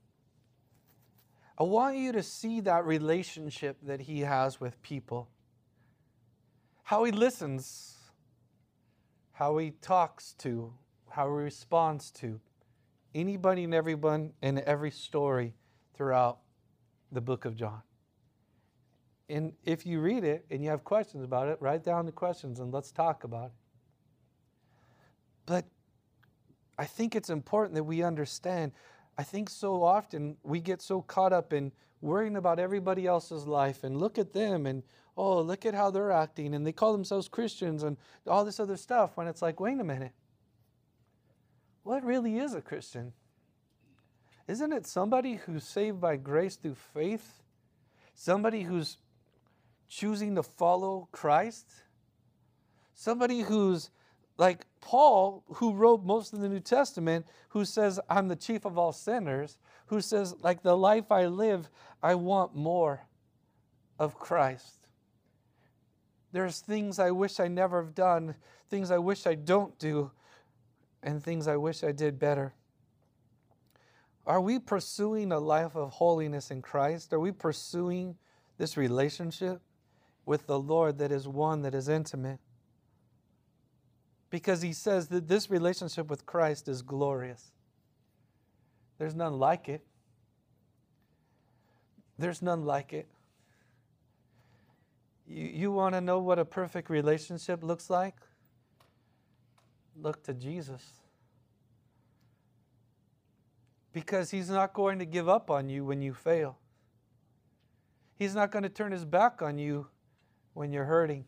I 1.58 1.64
want 1.64 1.98
you 1.98 2.12
to 2.12 2.22
see 2.22 2.60
that 2.62 2.86
relationship 2.86 3.78
that 3.84 4.02
he 4.02 4.22
has 4.22 4.60
with 4.60 4.82
people, 4.82 5.30
how 6.84 7.06
he 7.06 7.12
listens, 7.12 7.96
how 9.32 9.58
he 9.58 9.72
talks 9.72 10.34
to, 10.40 10.74
how 11.16 11.28
he 11.28 11.44
responds 11.44 12.12
to 12.12 12.42
anybody 13.14 13.64
and 13.64 13.74
everyone 13.74 14.34
in 14.42 14.62
every 14.66 14.92
story 14.92 15.54
throughout 15.94 16.40
the 17.10 17.22
book 17.22 17.46
of 17.46 17.56
John. 17.56 17.82
And 19.30 19.54
if 19.64 19.86
you 19.86 20.02
read 20.02 20.26
it 20.26 20.46
and 20.52 20.62
you 20.62 20.70
have 20.70 20.84
questions 20.84 21.24
about 21.24 21.48
it, 21.48 21.58
write 21.62 21.86
down 21.86 22.06
the 22.06 22.12
questions 22.12 22.60
and 22.60 22.74
let's 22.74 22.92
talk 22.92 23.24
about 23.24 23.46
it. 23.46 23.52
But 25.46 25.64
I 26.78 26.84
think 26.84 27.16
it's 27.16 27.30
important 27.30 27.76
that 27.76 27.86
we 27.86 28.04
understand. 28.04 28.74
I 29.18 29.24
think 29.24 29.50
so 29.50 29.84
often 29.84 30.36
we 30.44 30.60
get 30.60 30.82
so 30.82 31.02
caught 31.02 31.32
up 31.32 31.54
in 31.54 31.72
worrying 32.02 32.36
about 32.36 32.60
everybody 32.60 33.08
else's 33.08 33.48
life 33.48 33.86
and 33.86 33.96
look 33.96 34.18
at 34.18 34.34
them 34.34 34.66
and, 34.66 34.84
oh, 35.16 35.40
look 35.40 35.66
at 35.66 35.76
how 35.76 35.92
they're 35.92 36.12
acting 36.12 36.54
and 36.54 36.68
they 36.68 36.74
call 36.74 36.92
themselves 36.92 37.30
Christians 37.30 37.84
and 37.84 37.96
all 38.28 38.44
this 38.44 38.60
other 38.60 38.76
stuff 38.76 39.16
when 39.16 39.28
it's 39.28 39.42
like, 39.42 39.62
wait 39.62 39.80
a 39.80 39.84
minute. 39.86 40.12
What 41.86 42.04
really 42.04 42.40
is 42.40 42.56
a 42.56 42.62
Christian? 42.62 43.14
Isn't 44.48 44.74
it 44.74 44.88
somebody 44.88 45.36
who's 45.36 45.64
saved 45.64 46.02
by 46.02 46.16
grace 46.16 46.56
through 46.56 46.78
faith? 46.96 47.44
Somebody 48.16 48.64
who's 48.64 48.98
choosing 49.88 50.34
to 50.34 50.42
follow 50.42 51.08
Christ. 51.12 51.68
Somebody 52.96 53.42
who's 53.42 53.92
like 54.40 54.66
Paul, 54.82 55.44
who 55.48 55.74
wrote 55.74 56.04
most 56.04 56.34
of 56.34 56.40
the 56.40 56.50
New 56.50 56.60
Testament, 56.60 57.28
who 57.50 57.64
says, 57.64 58.00
I'm 58.10 58.30
the 58.30 58.36
chief 58.36 58.66
of 58.66 58.80
all 58.80 58.92
sinners, 58.92 59.60
who 59.86 60.02
says, 60.02 60.34
like 60.42 60.64
the 60.64 60.76
life 60.76 61.12
I 61.12 61.28
live, 61.28 61.70
I 62.02 62.16
want 62.16 62.56
more 62.56 63.06
of 64.00 64.18
Christ. 64.18 64.88
There's 66.32 66.62
things 66.62 66.98
I 66.98 67.12
wish 67.12 67.40
I 67.40 67.48
never 67.48 67.80
have 67.80 67.94
done, 67.94 68.34
things 68.72 68.90
I 68.90 68.98
wish 68.98 69.28
I 69.28 69.36
don't 69.36 69.78
do, 69.78 70.10
and 71.06 71.24
things 71.24 71.48
I 71.48 71.56
wish 71.56 71.86
I 71.86 71.94
did 71.94 72.20
better. 72.20 72.54
Are 74.28 74.42
we 74.42 74.60
pursuing 74.60 75.32
a 75.32 75.40
life 75.40 75.78
of 75.78 75.92
holiness 75.92 76.52
in 76.52 76.62
Christ? 76.62 77.14
Are 77.14 77.20
we 77.20 77.32
pursuing 77.32 78.18
this 78.58 78.76
relationship? 78.76 79.62
with 80.26 80.48
the 80.48 80.60
Lord 80.60 80.98
that 80.98 81.12
is 81.12 81.28
one 81.28 81.62
that 81.62 81.76
is 81.76 81.88
intimate. 81.88 82.40
Because 84.30 84.62
he 84.62 84.74
says 84.74 85.08
that 85.10 85.28
this 85.28 85.50
relationship 85.50 86.10
with 86.10 86.26
Christ 86.26 86.68
is 86.68 86.82
glorious. 86.82 87.52
There's 88.98 89.16
none 89.16 89.34
like 89.34 89.70
it. 89.70 89.86
There's 92.18 92.42
none 92.42 92.66
like 92.66 92.92
it. 92.92 93.08
You, 95.28 95.46
you 95.46 95.72
want 95.72 95.96
to 95.96 96.02
know 96.02 96.20
what 96.20 96.40
a 96.40 96.46
perfect 96.46 96.90
relationship 96.90 97.64
looks 97.64 97.90
like? 97.90 98.16
Look 100.02 100.24
to 100.24 100.34
Jesus. 100.34 100.84
Because 103.94 104.32
he's 104.32 104.50
not 104.50 104.74
going 104.74 105.00
to 105.00 105.06
give 105.06 105.30
up 105.30 105.50
on 105.50 105.70
you 105.70 105.86
when 105.86 106.02
you 106.02 106.14
fail. 106.14 106.58
He's 108.18 108.36
not 108.36 108.52
going 108.52 108.64
to 108.64 108.70
turn 108.70 108.92
his 108.92 109.06
back 109.06 109.42
on 109.42 109.58
you 109.58 109.88
when 110.54 110.72
you're 110.72 110.86
hurting. 110.86 111.26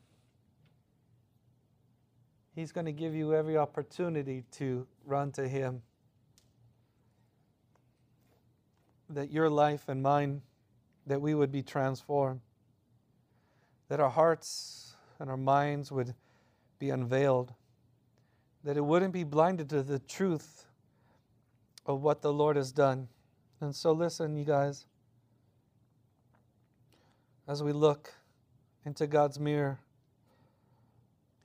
He's 2.57 2.72
going 2.72 2.88
to 2.88 2.91
give 2.91 3.13
you 3.13 3.36
every 3.36 3.55
opportunity 3.55 4.43
to 4.53 4.88
run 5.05 5.32
to 5.34 5.47
Him. 5.47 5.84
That 9.11 9.32
your 9.32 9.47
life 9.47 9.89
and 9.89 10.01
mine, 10.01 10.41
that 11.05 11.22
we 11.22 11.36
would 11.36 11.51
be 11.51 11.61
transformed. 11.61 12.41
That 13.89 13.99
our 13.99 14.09
hearts 14.09 14.95
and 15.20 15.30
our 15.30 15.38
minds 15.38 15.91
would 15.91 16.15
be 16.80 16.89
unveiled. 16.89 17.53
That 18.64 18.78
it 18.78 18.86
wouldn't 18.86 19.14
be 19.14 19.24
blinded 19.24 19.70
to 19.70 19.84
the 19.84 19.99
truth 19.99 20.66
of 21.86 22.01
what 22.01 22.22
the 22.22 22.34
Lord 22.34 22.55
has 22.58 22.72
done. 22.72 23.08
And 23.62 23.76
so, 23.76 23.91
listen, 23.91 24.36
you 24.36 24.45
guys, 24.45 24.86
as 27.47 27.64
we 27.64 27.72
look 27.72 28.14
into 28.88 29.05
God's 29.05 29.38
mirror. 29.38 29.80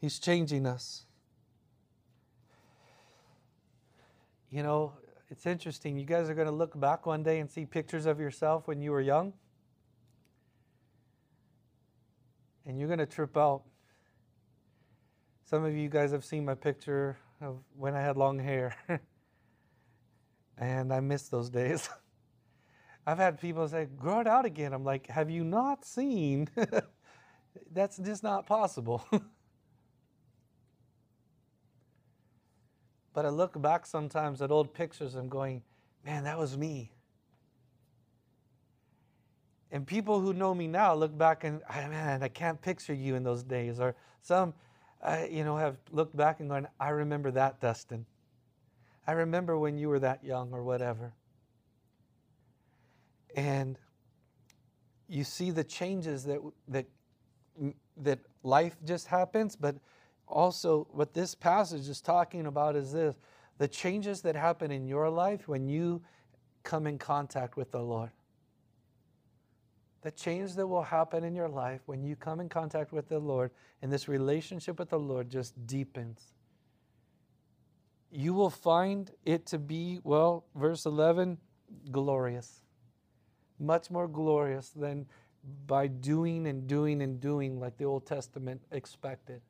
He's 0.01 0.21
changing 0.21 0.65
us. 0.65 1.05
You 4.49 4.63
know, 4.63 4.93
it's 5.29 5.45
interesting. 5.45 5.99
You 5.99 6.07
guys 6.07 6.31
are 6.31 6.35
going 6.35 6.47
to 6.47 6.53
look 6.53 6.79
back 6.79 7.05
one 7.05 7.25
day 7.25 7.41
and 7.41 7.51
see 7.51 7.67
pictures 7.67 8.07
of 8.07 8.21
yourself 8.21 8.69
when 8.69 8.81
you 8.81 8.93
were 8.93 9.01
young. 9.01 9.33
And 12.65 12.79
you're 12.79 12.87
going 12.87 13.01
to 13.01 13.07
trip 13.07 13.37
out. 13.37 13.63
Some 15.53 15.65
of 15.67 15.77
you 15.77 15.91
guys 15.91 16.13
have 16.13 16.25
seen 16.25 16.47
my 16.47 16.55
picture 16.55 17.19
of 17.43 17.59
when 17.77 17.95
I 17.95 18.01
had 18.01 18.17
long 18.17 18.39
hair. 18.39 18.75
and 20.57 20.91
I 20.91 21.01
miss 21.01 21.29
those 21.29 21.51
days. 21.51 21.91
I've 23.07 23.19
had 23.19 23.39
people 23.39 23.69
say, 23.69 23.85
grow 23.85 24.21
it 24.21 24.27
out 24.27 24.47
again. 24.47 24.73
I'm 24.73 24.83
like, 24.83 25.09
have 25.09 25.29
you 25.29 25.45
not 25.45 25.85
seen 25.85 26.49
That's 27.71 27.99
just 27.99 28.23
not 28.23 28.47
possible. 28.47 29.07
but 33.13 33.27
I 33.27 33.29
look 33.29 33.61
back 33.61 33.85
sometimes 33.85 34.41
at 34.41 34.51
old 34.51 34.73
pictures 34.73 35.17
and 35.17 35.31
going, 35.31 35.61
man, 36.03 36.25
that 36.25 36.39
was 36.39 36.57
me. 36.57 36.93
And 39.71 39.87
people 39.87 40.19
who 40.19 40.33
know 40.33 40.55
me 40.55 40.67
now 40.67 40.95
look 40.95 41.19
back 41.19 41.45
and, 41.45 41.61
man, 41.69 42.23
I 42.23 42.29
can't 42.29 42.59
picture 42.63 42.95
you 42.95 43.17
in 43.17 43.23
those 43.23 43.43
days. 43.43 43.81
Or 43.81 43.95
some, 44.23 44.55
uh, 45.03 45.25
you 45.31 45.45
know, 45.45 45.57
have 45.57 45.77
looked 45.91 46.17
back 46.17 46.41
and 46.41 46.49
gone, 46.49 46.69
I 46.79 46.91
remember 46.91 47.31
that, 47.33 47.61
Dustin. 47.61 48.07
I 49.07 49.13
remember 49.13 49.59
when 49.59 49.79
you 49.79 49.89
were 49.89 49.99
that 49.99 50.23
young 50.25 50.53
or 50.53 50.63
whatever. 50.63 51.13
And 53.35 53.79
you 55.09 55.25
see 55.25 55.51
the 55.51 55.65
changes 55.65 56.25
that, 56.25 56.41
that 56.69 56.87
that 57.99 58.19
life 58.43 58.77
just 58.85 59.07
happens, 59.07 59.57
but 59.57 59.77
also 60.27 60.87
what 60.93 61.13
this 61.13 61.35
passage 61.35 61.89
is 61.89 62.01
talking 62.01 62.47
about 62.47 62.77
is 62.77 62.93
this 62.93 63.17
the 63.59 63.69
changes 63.69 64.23
that 64.23 64.35
happen 64.35 64.71
in 64.71 64.87
your 64.87 65.11
life 65.11 65.47
when 65.47 65.69
you 65.69 66.03
come 66.63 66.87
in 66.87 66.99
contact 66.99 67.57
with 67.57 67.71
the 67.71 67.81
Lord. 67.81 68.11
The 70.03 70.11
change 70.11 70.55
that 70.55 70.67
will 70.67 70.83
happen 70.83 71.25
in 71.25 71.35
your 71.35 71.49
life 71.49 71.81
when 71.87 72.03
you 72.03 72.17
come 72.17 72.41
in 72.41 72.49
contact 72.49 72.93
with 72.93 73.09
the 73.09 73.21
Lord 73.21 73.53
and 73.81 73.93
this 73.93 74.09
relationship 74.09 74.79
with 74.79 74.91
the 74.91 74.99
Lord 74.99 75.31
just 75.31 75.67
deepens. 75.67 76.33
You 78.11 78.35
will 78.35 78.51
find 78.51 79.11
it 79.25 79.47
to 79.47 79.59
be, 79.59 80.01
well, 80.03 80.45
verse 80.55 80.85
11, 80.87 81.39
glorious. 81.91 82.63
Much 83.59 83.91
more 83.91 84.09
glorious 84.09 84.71
than 84.71 85.07
by 85.67 85.87
doing 85.87 86.47
and 86.47 86.67
doing 86.67 87.01
and 87.03 87.21
doing 87.21 87.59
like 87.59 87.77
the 87.79 87.85
Old 87.85 88.07
Testament 88.07 88.61
expected. 88.71 89.41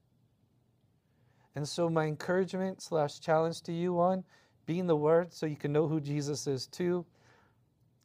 And 1.55 1.69
so, 1.69 1.91
my 1.91 2.07
encouragement 2.07 2.83
slash 2.83 3.21
challenge 3.21 3.63
to 3.63 3.73
you 3.73 3.93
one, 3.93 4.25
be 4.65 4.79
in 4.79 4.87
the 4.87 4.97
Word 4.97 5.33
so 5.33 5.47
you 5.47 5.57
can 5.57 5.73
know 5.73 5.87
who 5.87 6.01
Jesus 6.01 6.47
is. 6.47 6.67
Two, 6.67 7.05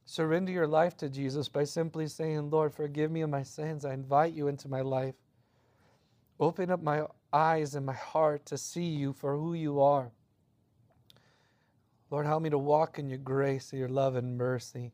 surrender 0.08 0.52
your 0.54 0.68
life 0.68 0.98
to 1.00 1.10
Jesus 1.10 1.50
by 1.50 1.66
simply 1.66 2.08
saying, 2.08 2.50
Lord, 2.52 2.74
forgive 2.74 3.12
me 3.12 3.22
of 3.22 3.30
my 3.32 3.44
sins. 3.44 3.86
I 3.86 3.94
invite 3.94 4.34
you 4.34 4.50
into 4.50 4.70
my 4.70 4.82
life. 4.82 5.16
Open 6.40 6.72
up 6.72 6.84
my 6.84 7.06
eyes 7.34 7.76
and 7.76 7.86
my 7.86 7.94
heart 7.94 8.46
to 8.48 8.58
see 8.58 8.86
you 8.86 9.14
for 9.14 9.36
who 9.38 9.54
you 9.56 9.82
are. 9.82 10.12
Lord, 12.12 12.26
help 12.28 12.44
me 12.44 12.52
to 12.52 12.60
walk 12.60 13.00
in 13.00 13.10
your 13.10 13.20
grace, 13.20 13.74
your 13.74 13.90
love, 13.90 14.16
and 14.18 14.38
mercy. 14.38 14.94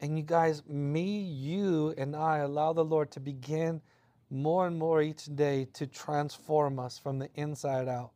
And 0.00 0.18
you 0.18 0.24
guys, 0.24 0.64
me, 0.68 1.20
you, 1.20 1.94
and 1.98 2.16
I 2.16 2.38
allow 2.38 2.72
the 2.74 2.84
Lord 2.84 3.12
to 3.12 3.20
begin 3.20 3.82
more 4.30 4.66
and 4.66 4.78
more 4.78 5.02
each 5.02 5.26
day 5.36 5.68
to 5.74 5.86
transform 5.86 6.80
us 6.80 6.98
from 6.98 7.20
the 7.20 7.30
inside 7.36 7.88
out. 7.88 8.12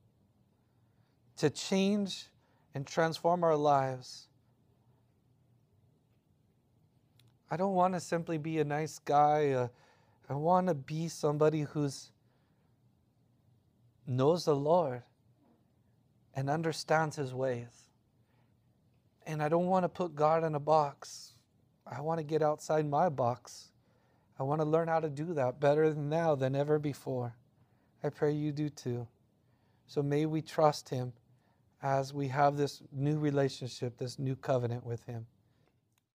to 1.39 1.51
change 1.51 2.29
and 2.75 2.87
transform 2.87 3.45
our 3.45 3.57
lives. 3.57 4.29
I 7.53 7.59
don't 7.59 7.75
want 7.75 7.93
to 7.93 8.01
simply 8.01 8.39
be 8.39 8.61
a 8.61 8.65
nice 8.65 8.99
guy. 8.99 9.51
Uh, 9.51 9.69
I 10.31 10.33
want 10.33 10.69
to 10.69 10.75
be 10.75 11.09
somebody 11.09 11.61
who's 11.61 12.11
knows 14.07 14.47
the 14.47 14.57
Lord 14.57 15.03
and 16.35 16.49
understands 16.49 17.15
his 17.15 17.35
ways. 17.35 17.91
And 19.27 19.43
I 19.43 19.51
don't 19.51 19.67
want 19.67 19.85
to 19.85 19.91
put 19.91 20.15
God 20.15 20.45
in 20.45 20.55
a 20.55 20.61
box. 20.61 21.33
I 21.87 22.01
want 22.01 22.21
to 22.21 22.25
get 22.25 22.41
outside 22.41 22.89
my 22.89 23.11
box. 23.11 23.69
I 24.39 24.45
want 24.45 24.63
to 24.63 24.67
learn 24.67 24.89
how 24.89 25.01
to 25.01 25.11
do 25.11 25.35
that 25.35 25.61
better 25.61 25.93
now 25.95 26.35
than 26.35 26.57
ever 26.57 26.79
before. 26.79 27.37
I 28.03 28.09
pray 28.09 28.33
you 28.33 28.53
do 28.53 28.71
too. 28.71 29.07
So 29.87 30.03
may 30.03 30.25
we 30.25 30.41
trust 30.41 30.89
him 30.89 31.13
as 31.83 32.15
we 32.15 32.29
have 32.29 32.57
this 32.57 32.81
new 32.93 33.19
relationship, 33.19 33.99
this 33.99 34.19
new 34.19 34.37
covenant 34.37 34.87
with 34.87 35.05
him. 35.05 35.27